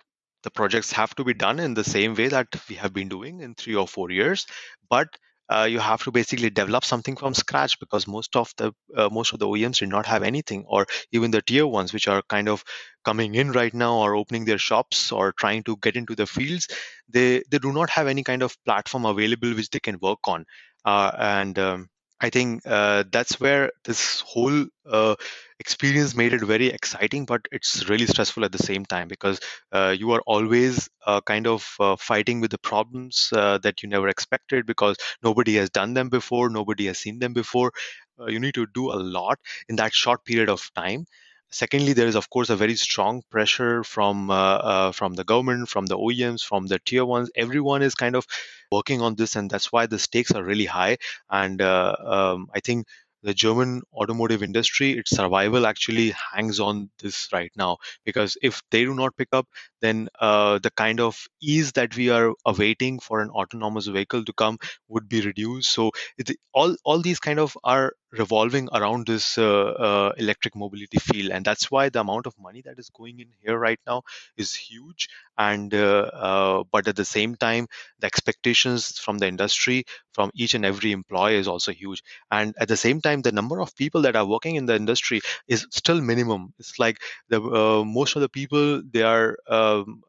[0.43, 3.41] the projects have to be done in the same way that we have been doing
[3.41, 4.47] in three or four years
[4.89, 5.09] but
[5.51, 9.33] uh, you have to basically develop something from scratch because most of the uh, most
[9.33, 12.49] of the OEMs did not have anything, or even the tier ones, which are kind
[12.49, 12.63] of
[13.05, 16.69] coming in right now or opening their shops or trying to get into the fields,
[17.09, 20.45] they they do not have any kind of platform available which they can work on,
[20.85, 21.89] uh, and um,
[22.21, 25.15] I think uh, that's where this whole uh,
[25.59, 29.41] experience made it very exciting, but it's really stressful at the same time because
[29.73, 33.89] uh, you are always uh, kind of uh, fighting with the problems uh, that you
[33.89, 37.73] never expected because nobody has done them before, nobody has seen them before.
[38.29, 41.07] you need to do a lot in that short period of time
[41.51, 44.35] secondly there is of course a very strong pressure from uh,
[44.73, 48.27] uh, from the government from the oems from the tier ones everyone is kind of
[48.71, 50.97] working on this and that's why the stakes are really high
[51.31, 52.87] and uh, um, i think
[53.23, 57.77] the German automotive industry, its survival actually hangs on this right now.
[58.05, 59.47] Because if they do not pick up,
[59.83, 64.33] then uh, the kind of ease that we are awaiting for an autonomous vehicle to
[64.33, 64.59] come
[64.89, 65.71] would be reduced.
[65.73, 69.45] So it, all all these kind of are revolving around this uh,
[69.87, 73.29] uh, electric mobility field, and that's why the amount of money that is going in
[73.41, 74.03] here right now
[74.37, 75.09] is huge.
[75.39, 77.67] And uh, but at the same time,
[78.01, 82.03] the expectations from the industry, from each and every employee, is also huge.
[82.31, 85.21] And at the same time, the number of people that are working in the industry
[85.49, 86.53] is still minimum.
[86.59, 87.41] It's like the
[87.85, 90.03] most of the people they are um,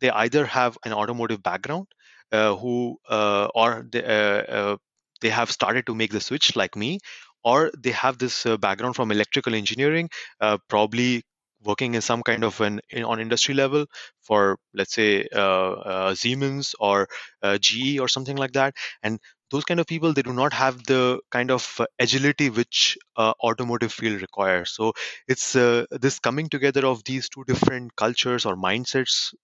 [0.00, 1.86] they either have an automotive background
[2.32, 4.76] uh, who uh, or they, uh,
[5.20, 6.98] they have started to make the switch like me
[7.44, 10.08] or they have this uh, background from electrical engineering
[10.40, 11.22] uh, probably
[11.64, 13.86] working in some kind of an in, on industry level
[14.20, 17.08] for let's say uh, uh siemens or
[17.42, 18.74] uh, ge or something like that.
[19.02, 19.18] And
[19.50, 23.92] those kind of people they do not have the kind of uh, agility which automotive
[23.92, 24.70] field requires.
[24.70, 24.92] So
[25.26, 29.34] it's this coming together of these two different cultures or mindsets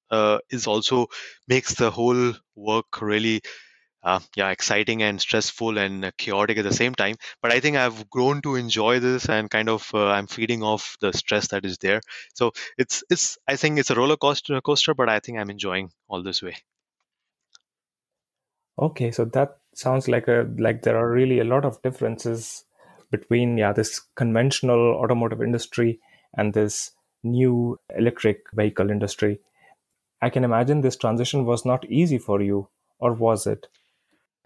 [0.50, 1.06] is also
[1.48, 3.40] makes the whole work really
[4.04, 7.16] uh, yeah, exciting and stressful and chaotic at the same time.
[7.42, 10.96] But I think I've grown to enjoy this and kind of uh, I'm feeding off
[11.00, 12.00] the stress that is there.
[12.34, 15.90] So it's it's I think it's a roller coaster coaster, but I think I'm enjoying
[16.08, 16.56] all this way.
[18.78, 22.64] Okay, so that sounds like a like there are really a lot of differences
[23.10, 26.00] between yeah this conventional automotive industry
[26.36, 26.90] and this
[27.22, 29.40] new electric vehicle industry.
[30.20, 33.68] I can imagine this transition was not easy for you, or was it?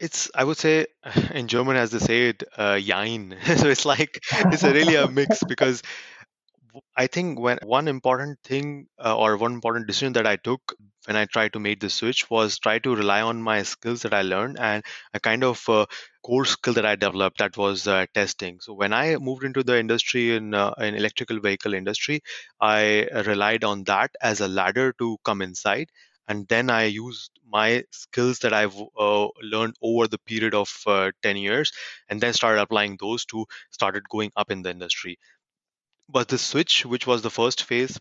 [0.01, 0.87] It's, I would say,
[1.35, 3.37] in German, as they say it, uh, Jein.
[3.57, 5.83] so it's like, it's a really a mix because
[6.97, 10.75] I think when one important thing uh, or one important decision that I took
[11.07, 14.13] when I tried to make the switch was try to rely on my skills that
[14.13, 14.85] I learned and
[15.15, 15.87] a kind of uh,
[16.23, 18.61] core skill that I developed that was uh, testing.
[18.61, 22.21] So when I moved into the industry in uh, in electrical vehicle industry,
[22.61, 25.91] I relied on that as a ladder to come inside
[26.29, 31.11] and then i used my skills that i've uh, learned over the period of uh,
[31.23, 31.73] 10 years
[32.09, 35.19] and then started applying those to started going up in the industry.
[36.09, 37.99] But the switch which was the first phase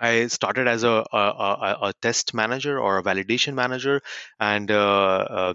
[0.00, 4.00] I started as a, a, a, a test manager or a validation manager,
[4.40, 5.54] and uh, uh,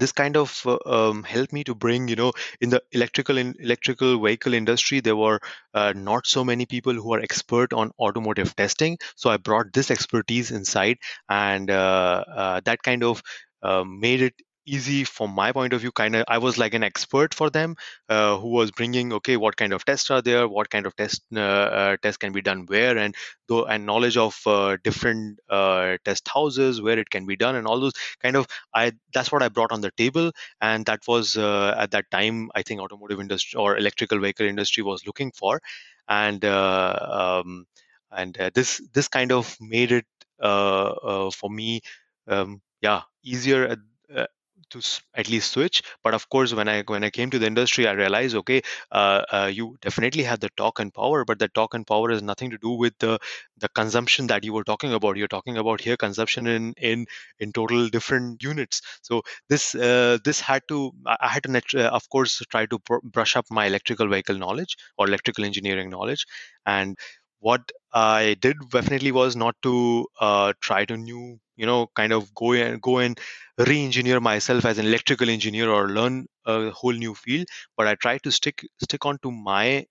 [0.00, 3.54] this kind of uh, um, helped me to bring you know in the electrical in
[3.58, 5.40] electrical vehicle industry there were
[5.74, 8.98] uh, not so many people who are expert on automotive testing.
[9.16, 13.22] So i brought this expertise inside and uh, uh that kind of
[13.62, 14.34] um, made it
[14.66, 17.76] easy from my point of view kind of i was like an expert for them
[18.08, 21.22] uh, who was bringing okay what kind of tests are there what kind of test
[21.34, 23.14] uh, uh, tests can be done where and
[23.48, 27.66] though and knowledge of uh, different uh, test houses where it can be done and
[27.66, 27.92] all those
[28.22, 31.90] kind of i that's what i brought on the table and that was uh, at
[31.90, 35.60] that time i think automotive industry or electrical vehicle industry was looking for
[36.08, 37.66] and um,
[38.10, 40.06] and this this kind of made it
[40.40, 41.80] for me
[42.28, 43.76] um, yeah easier
[44.14, 44.26] uh,
[44.74, 44.82] to
[45.14, 45.82] at least switch.
[46.04, 48.62] But of course when i when i came to the industry i realized okay
[48.92, 52.22] uh, uh, you definitely have the torque and power but the torque and power has
[52.22, 53.18] nothing to do with the
[53.58, 55.16] the consumption that you were talking about.
[55.16, 57.06] You're talking about here consumption in in
[57.38, 58.82] in total different units.
[59.02, 61.50] So this uh, this had to i had to
[61.84, 65.90] uh, of course try to pr- brush up my electrical vehicle knowledge or electrical engineering
[65.90, 66.26] knowledge.
[66.66, 66.96] And
[67.40, 72.34] what I did definitely was not to uh, try to new, you know, kind of
[72.34, 73.18] go and go and
[73.58, 77.46] re-engineer myself as an electrical engineer or learn a whole new field.
[77.76, 79.86] But I tried to stick stick on to my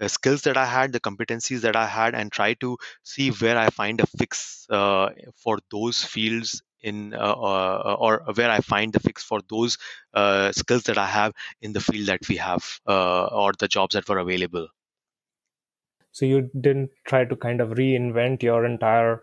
[0.00, 3.58] uh, skills that I had, the competencies that I had, and try to see where
[3.58, 8.92] I find a fix uh, for those fields in uh, uh, or where I find
[8.92, 9.78] the fix for those
[10.14, 14.08] uh, skills that I have in the field that we have or the jobs that
[14.08, 14.68] were available.
[16.12, 19.22] So you didn't try to kind of reinvent your entire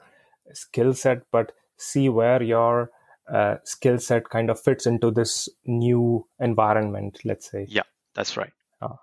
[0.54, 2.92] skill set, but see where your
[3.32, 7.66] uh, skill set kind of fits into this new environment, let's say.
[7.70, 8.52] Yeah, that's right.
[8.82, 8.96] Uh,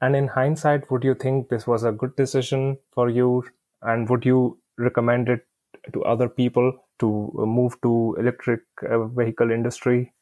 [0.00, 3.44] and in hindsight, would you think this was a good decision for you?
[3.82, 5.46] And would you recommend it
[5.92, 10.12] to other people to move to electric uh, vehicle industry?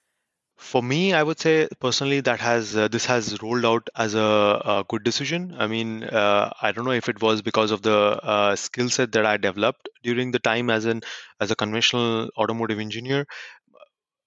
[0.56, 4.20] For me i would say personally that has uh, this has rolled out as a,
[4.74, 5.54] a good decision.
[5.58, 7.96] I mean uh, i don't know if it was because of the
[8.34, 11.02] uh, skill set that i developed during the time as an
[11.40, 13.26] as a conventional automotive engineer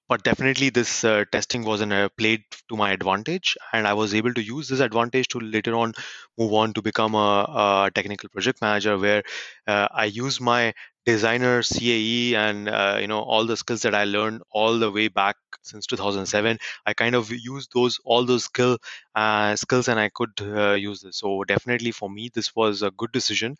[0.09, 4.13] but definitely this uh, testing was in a played to my advantage and i was
[4.13, 5.93] able to use this advantage to later on
[6.37, 9.23] move on to become a, a technical project manager where
[9.67, 10.73] uh, i use my
[11.05, 15.07] designer cae and uh, you know all the skills that i learned all the way
[15.07, 18.77] back since 2007 i kind of used those all those skill
[19.15, 21.17] uh, skills and i could uh, use this.
[21.19, 23.55] So definitely for me this was a good decision.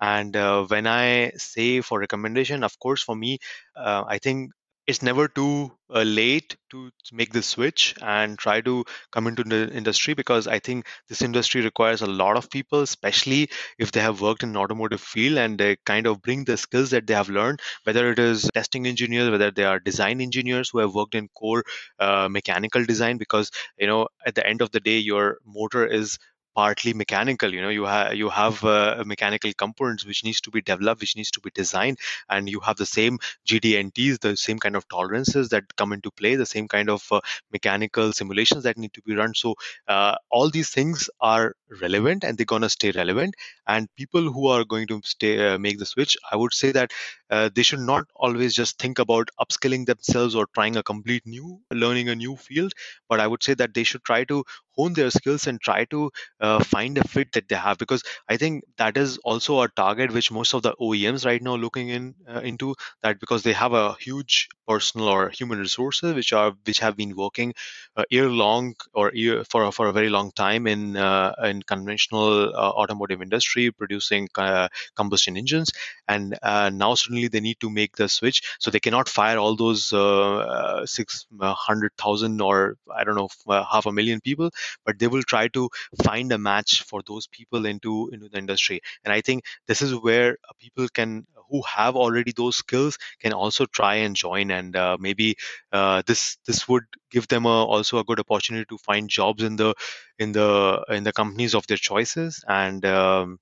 [0.00, 3.38] And uh, when i say for recommendation of course for me
[3.76, 4.50] i think
[4.86, 9.70] it's never too uh, late to make the switch and try to come into the
[9.72, 14.20] industry because I think this industry requires a lot of people, especially if they have
[14.20, 17.60] worked in automotive field and they kind of bring the skills that they have learned,
[17.84, 21.62] whether it is testing engineers, whether they are design engineers who have worked in core
[21.98, 26.18] uh, mechanical design, because you know at the end of the day, your motor is
[26.54, 30.60] partly mechanical you know you have you have uh, mechanical components which needs to be
[30.60, 31.98] developed which needs to be designed
[32.28, 36.34] and you have the same gd&ts the same kind of tolerances that come into play
[36.34, 37.20] the same kind of uh,
[37.52, 39.34] mechanical simulations that need to be run.
[39.34, 39.54] So
[39.88, 43.34] uh, all these things are relevant and they're going to stay relevant.
[43.66, 46.90] And people who are going to stay uh, make the switch i would say that
[47.30, 51.60] uh, they should not always just think about upskilling themselves or trying a complete new
[51.70, 52.72] learning a new field
[53.08, 54.44] but i would say that they should try to
[54.76, 56.10] hone their skills and try to
[56.40, 60.12] uh, find a fit that they have because i think that is also a target
[60.12, 63.72] which most of the oems right now looking in uh, into that because they have
[63.72, 67.52] a huge personal or human resources which are which have been working
[67.96, 72.54] uh, year long or year for for a very long time in uh, in conventional
[72.54, 75.70] uh, automotive industry producing uh, combustion engines.
[76.08, 78.42] And now suddenly they need to make the switch.
[78.58, 79.92] So they cannot fire all those
[80.90, 83.28] 600,000 or i don't know
[83.70, 84.50] half a million people
[84.84, 85.68] but they will try to
[86.04, 88.80] find a match for those people into into the industry.
[89.04, 93.66] And i think this is where people can who have already those skills can also
[93.66, 95.36] try and join and uh, maybe
[95.72, 99.56] uh, this this would give them a, also a good opportunity to find jobs in
[99.56, 99.74] the
[100.18, 102.44] in the in the companies of their choices.
[102.48, 103.38] And um,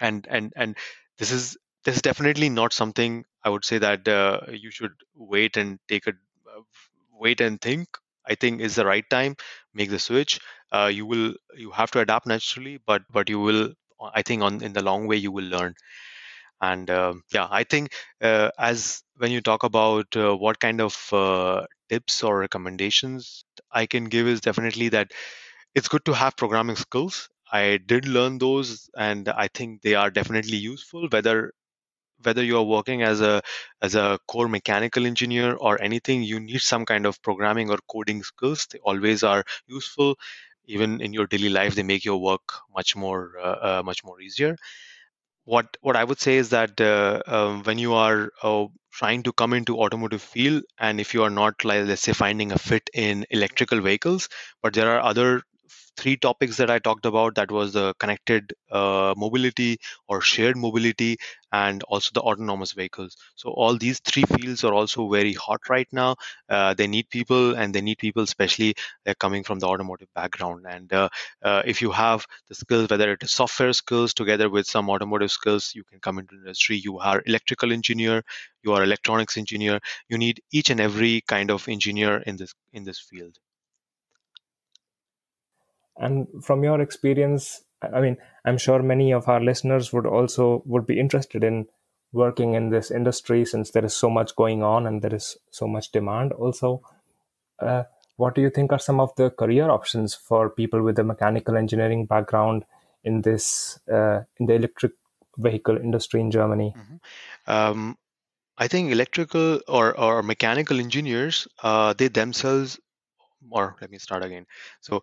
[0.00, 0.76] and and and
[1.18, 5.56] this is this is definitely not something i would say that uh, you should wait
[5.56, 6.60] and take a uh,
[7.12, 7.88] wait and think
[8.28, 9.36] i think is the right time
[9.74, 10.40] make the switch.
[10.72, 13.72] Uh, you will you have to adapt naturally but but you will
[14.14, 15.74] i think on in the long way you will learn.
[16.60, 20.96] And uh, yeah i think uh, as when you talk about uh, what kind of
[21.12, 25.12] uh, tips or recommendations i can give is definitely that
[25.74, 27.28] it's good to have programming skills.
[27.52, 31.52] I did learn those and i think they are definitely useful whether
[32.22, 33.42] whether you are working as a
[33.82, 38.22] as a core mechanical engineer or anything you need some kind of programming or coding
[38.22, 38.66] skills.
[38.70, 40.16] They always are useful.
[40.66, 44.20] Even in your daily life they make your work much more uh, uh, much more
[44.20, 44.56] easier.
[45.44, 49.32] What what i would say is that uh, um, when you are uh, trying to
[49.32, 52.88] come into automotive field and if you are not like let's say finding a fit
[52.94, 54.28] in electrical vehicles
[54.62, 55.42] but there are other
[55.98, 57.34] three topics that I talked about.
[57.34, 59.78] That was the connected uh, mobility
[60.08, 61.18] or shared mobility,
[61.52, 63.16] and also the autonomous vehicles.
[63.36, 66.16] So all these three fields are also very hot right now.
[66.48, 68.74] Uh, they need people, and they need people, especially
[69.06, 70.66] uh, coming from the automotive background.
[70.68, 71.08] And uh,
[71.42, 75.30] uh, if you have the skills, whether it is software skills together with some automotive
[75.30, 76.76] skills, you can come into industry.
[76.82, 78.22] You are electrical engineer,
[78.62, 79.80] you are electronics engineer.
[80.08, 83.38] You need each and every kind of engineer in this in this field.
[85.98, 90.86] And from your experience, I mean, I'm sure many of our listeners would also would
[90.86, 91.66] be interested in
[92.12, 95.66] working in this industry since there is so much going on and there is so
[95.66, 96.82] much demand also.
[97.60, 97.82] Uh,
[98.16, 101.56] what do you think are some of the career options for people with a mechanical
[101.56, 102.64] engineering background
[103.04, 104.92] in this uh, in the electric
[105.36, 106.74] vehicle industry in Germany?
[106.76, 107.50] Mm-hmm.
[107.52, 107.98] Um,
[108.58, 112.80] I think electrical or, or mechanical engineers, uh, they themselves,
[113.50, 114.46] or let me start again.
[114.80, 115.02] So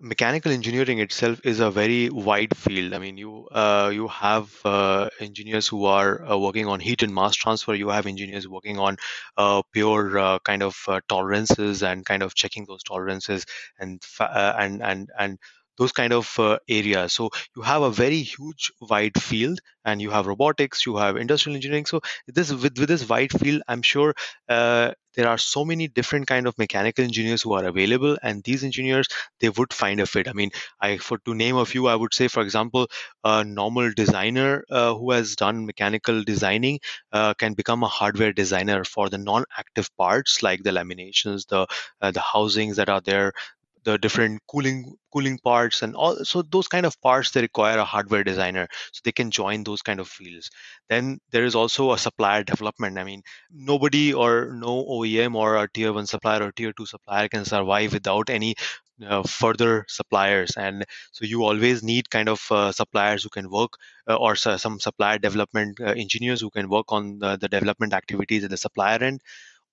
[0.00, 2.94] mechanical engineering itself is a very wide field.
[2.94, 7.14] I mean, you uh, you have uh, engineers who are uh, working on heat and
[7.14, 7.74] mass transfer.
[7.74, 8.96] You have engineers working on
[9.36, 13.44] uh, pure uh, kind of uh, tolerances and kind of checking those tolerances
[13.78, 15.38] and and and and
[15.78, 17.12] those kind of uh, areas.
[17.12, 21.56] So you have a very huge wide field, and you have robotics, you have industrial
[21.56, 21.86] engineering.
[21.86, 24.14] So this with, with this wide field, I'm sure
[24.48, 28.62] uh, there are so many different kind of mechanical engineers who are available, and these
[28.62, 29.08] engineers
[29.40, 30.28] they would find a fit.
[30.28, 30.50] I mean,
[30.80, 32.88] I for to name a few, I would say, for example,
[33.24, 36.80] a normal designer uh, who has done mechanical designing
[37.12, 41.66] uh, can become a hardware designer for the non-active parts like the laminations, the
[42.00, 43.32] uh, the housings that are there,
[43.84, 47.84] the different cooling cooling parts and all so those kind of parts they require a
[47.84, 50.50] hardware designer so they can join those kind of fields.
[50.88, 55.68] Then there is also a supplier development i mean nobody or no oem or a
[55.72, 58.54] tier 1 supplier or tier 2 supplier can survive without any
[59.06, 63.72] uh, further suppliers and so you always need kind of uh, suppliers who can work
[64.08, 68.44] uh, or some supplier development uh, engineers who can work on the, the development activities
[68.44, 69.20] at the supplier end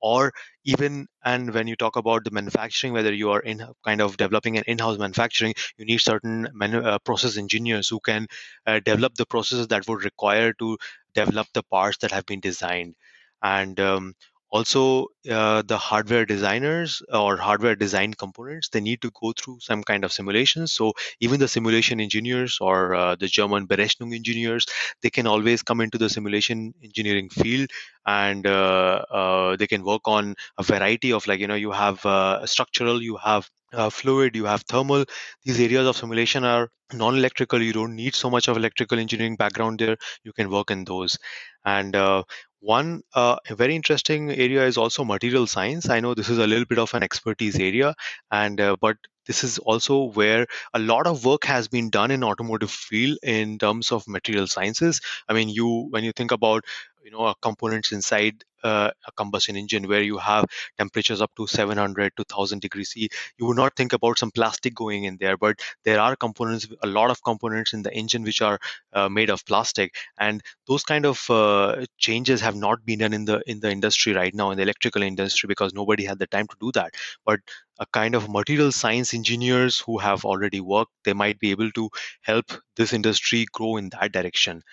[0.02, 0.32] or
[0.64, 4.58] even and when you talk about the manufacturing whether you are in kind of developing
[4.58, 8.28] an in-house manufacturing you need certain manu- uh, process engineers who can
[8.66, 10.78] uh, develop the processes that would require to
[11.14, 12.96] develop the parts that have been designed.
[13.42, 14.14] And um,
[14.50, 19.84] also uh, the hardware designers or hardware design components they need to go through some
[19.84, 24.66] kind of simulations so even the simulation engineers or uh, the german berechnung engineers
[25.02, 27.70] they can always come into the simulation engineering field
[28.06, 32.06] and uh, uh they can work on a variety of like you know you have
[32.06, 35.06] uh, structural you have uh, fluid, you have thermal.
[35.44, 37.62] These areas of simulation are non-electrical.
[37.62, 39.98] You don't need so much of electrical engineering background there.
[40.24, 41.18] You can work in those.
[41.66, 42.24] And uh,
[42.60, 45.90] one uh, very interesting area is also material science.
[45.90, 47.94] I know this is a little bit of an expertise area,
[48.32, 52.24] and uh, but this is also where a lot of work has been done in
[52.24, 55.02] automotive field in terms of material sciences.
[55.28, 56.64] I mean, you when you think about
[57.04, 60.46] you know components inside uh, a combustion engine where you have
[60.78, 64.76] temperatures up to 700 to 1000 degrees C, you would not think about some plastic
[64.76, 68.42] going in there, but there are components, a lot of components in the engine which
[68.42, 68.60] are
[68.94, 73.26] uh, made of plastic, and those kind of uh, changes have not been done in
[73.26, 76.48] the in the industry right now in the electrical industry because nobody had the time
[76.48, 76.94] to do that.
[77.26, 77.40] But
[77.80, 81.90] a kind of material science engineers who have already worked, they might be able to
[82.22, 84.64] help this industry grow in that direction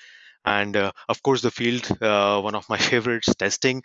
[0.45, 3.83] and uh, of course the field uh, one of my favorites testing.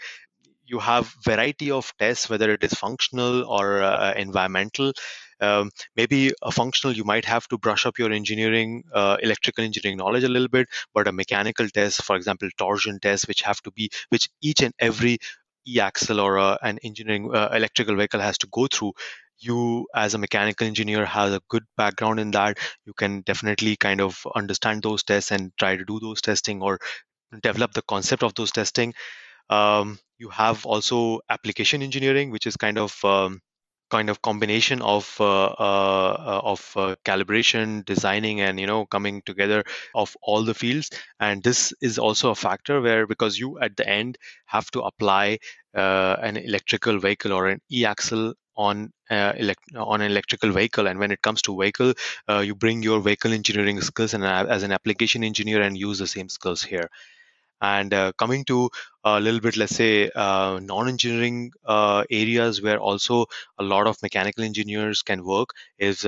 [0.66, 4.94] You have variety of tests whether it is functional or uh, environmental.
[5.42, 9.98] Um, maybe a functional you might have to brush up your engineering uh, electrical engineering
[9.98, 13.72] knowledge a little bit but a mechanical test for example torsion tests which have to
[13.72, 15.18] be which each and every
[15.66, 18.92] e-axle or uh, an engineering uh, electrical vehicle has to go through
[19.40, 24.02] you as a mechanical engineer has a good background in that you can definitely kind
[24.02, 26.80] of understand those tests and try to do those testing or
[27.42, 28.94] develop the concept of those testing.
[29.50, 33.42] Um, you have also application engineering which is kind of um,
[33.90, 39.64] kind of combination of uh, uh, of uh, calibration designing and you know coming together
[39.96, 40.92] of all the fields.
[41.20, 45.40] And this is also a factor where because you at the end have to apply
[45.76, 48.34] uh, an electrical vehicle or an e-axle
[48.68, 51.94] on uh, elect- on an electrical vehicle and when it comes to vehicle
[52.30, 55.98] uh, you bring your vehicle engineering skills and uh, as an application engineer and use
[56.00, 56.90] the same skills here
[57.62, 58.70] and uh, coming to
[59.04, 63.26] a little bit let's say uh, non-engineering uh, areas where also
[63.58, 66.06] a lot of mechanical engineers can work is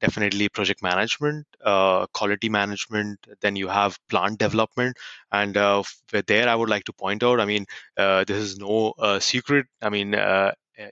[0.00, 3.18] definitely project management, uh, quality management.
[3.40, 4.96] Then you have plant development,
[5.30, 5.82] and uh,
[6.26, 7.40] there I would like to point out.
[7.40, 7.66] I mean,
[7.96, 9.66] uh, this is no secret.
[9.80, 10.14] I mean,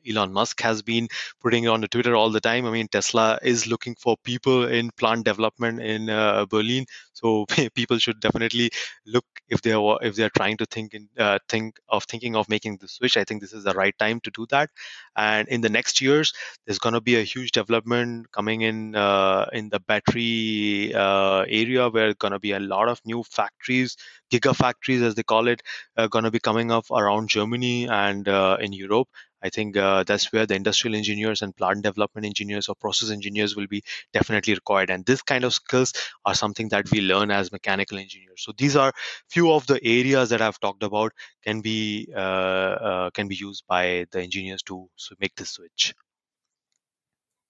[0.09, 1.09] Elon Musk has been
[1.41, 2.67] putting it on the Twitter all the time.
[2.67, 7.99] I mean, Tesla is looking for people in plant development in uh, Berlin, so people
[7.99, 8.71] should definitely
[9.07, 12.37] look if they are if they are trying to think in, uh, think of thinking
[12.37, 13.17] of making the switch.
[13.17, 14.71] I think this is the right time to do that.
[15.17, 16.33] And in the next years,
[16.67, 21.89] there's going to be a huge development coming in uh, in the battery uh, area,
[21.89, 23.97] where going to be a lot of new factories,
[24.31, 25.63] gigafactories as they call it,
[25.97, 29.09] uh, going to be coming up around Germany and uh, in Europe
[29.43, 33.57] I think uh, that's where the industrial engineers and plant development engineers or process engineers
[33.57, 33.83] will be
[34.13, 34.91] definitely required.
[34.91, 35.93] And this kind of skills
[36.25, 38.43] are something that we learn as mechanical engineers.
[38.43, 38.93] So these are
[39.29, 41.13] few of the areas that I've talked about
[41.43, 44.89] can be uh, uh, can be used by the engineers to
[45.21, 45.95] make the switch.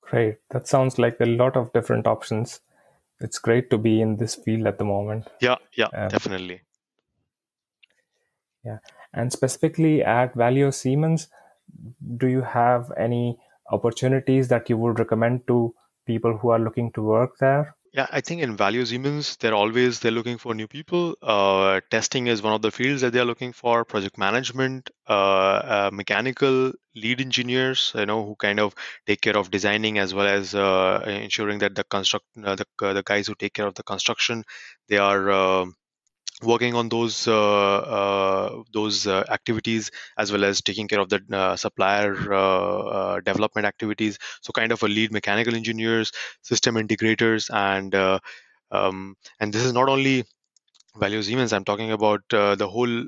[0.01, 0.36] Great.
[0.51, 2.61] That sounds like a lot of different options.
[3.20, 5.28] It's great to be in this field at the moment.
[5.41, 6.62] Yeah, yeah, um, definitely.
[8.64, 8.78] Yeah.
[9.12, 11.28] And specifically at Valeo Siemens,
[12.16, 13.39] do you have any
[13.71, 15.75] opportunities that you would recommend to
[16.07, 17.77] people who are looking to work there?
[17.93, 21.16] Yeah, I think in Valeo Siemens, they're always they're looking for new people.
[21.21, 23.85] Uh, testing is one of the fields that they're looking for.
[23.85, 28.77] Project management, uh, uh, mechanical lead engineers, you know, who kind of
[29.09, 33.03] take care of designing as well as uh, ensuring that the construct uh, the the
[33.05, 34.45] guys who take care of the construction,
[34.89, 35.75] they are um,
[36.43, 41.57] working on those uh, uh, those uh, activities as well as taking care of the
[41.57, 42.14] supplier
[43.24, 44.18] development activities.
[44.43, 46.12] So kind of a lead mechanical engineers,
[46.43, 47.95] system integrators, and
[48.70, 50.24] um, and this is not only
[50.97, 51.53] Valeo Siemens.
[51.53, 53.07] I'm talking about the whole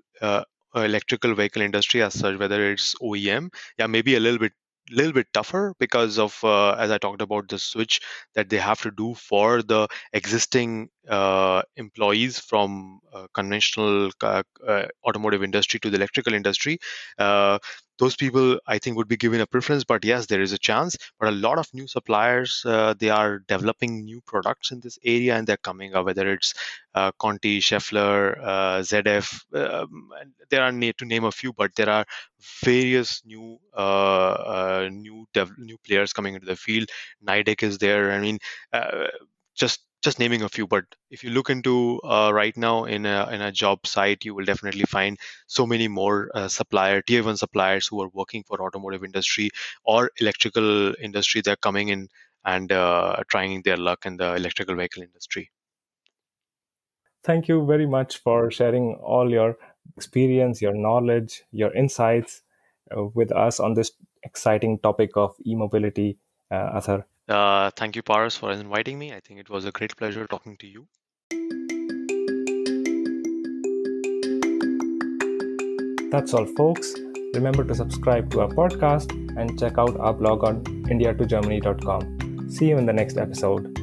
[0.74, 4.52] electrical vehicle industry as such, whether it's OEM, yeah, maybe a little bit
[4.90, 8.00] little bit tougher because of uh, as i talked about the switch
[8.34, 14.86] that they have to do for the existing uh, employees from uh, conventional uh, uh,
[15.06, 16.78] automotive industry to the electrical industry.
[17.18, 17.58] Uh,
[18.02, 20.96] those people i think would be given a preference but yes there is a chance.
[21.18, 25.36] But a lot of new suppliers uh, they are developing new products in this area
[25.36, 26.52] and they're coming up whether it's
[26.94, 30.10] uh, conti Schaeffler uh, zf um,
[30.50, 32.04] there are to name a few but there are
[32.64, 33.58] various new
[34.90, 36.88] new dev- new players coming into the field.
[37.26, 38.10] Nidec is there.
[38.12, 38.38] I mean
[39.54, 43.28] just just naming a few but if you look into uh, right now in a,
[43.30, 47.36] in a job site you will definitely find so many more uh, supplier tier one
[47.36, 49.50] suppliers who are working for automotive industry
[49.84, 52.08] or electrical industry they're coming in
[52.44, 55.50] and uh, trying their luck in the electrical vehicle industry
[57.22, 59.56] thank you very much for sharing all your
[59.96, 62.42] experience your knowledge your insights
[62.96, 63.92] uh, with us on this
[64.22, 66.18] exciting topic of e-mobility
[66.50, 67.04] uh, Athar.
[67.28, 69.12] Uh, thank you, Paras, for inviting me.
[69.12, 70.86] I think it was a great pleasure talking to you.
[76.10, 76.94] That's all, folks.
[77.34, 82.50] Remember to subscribe to our podcast and check out our blog on indiatogermany.com.
[82.50, 83.78] See you in the next episode.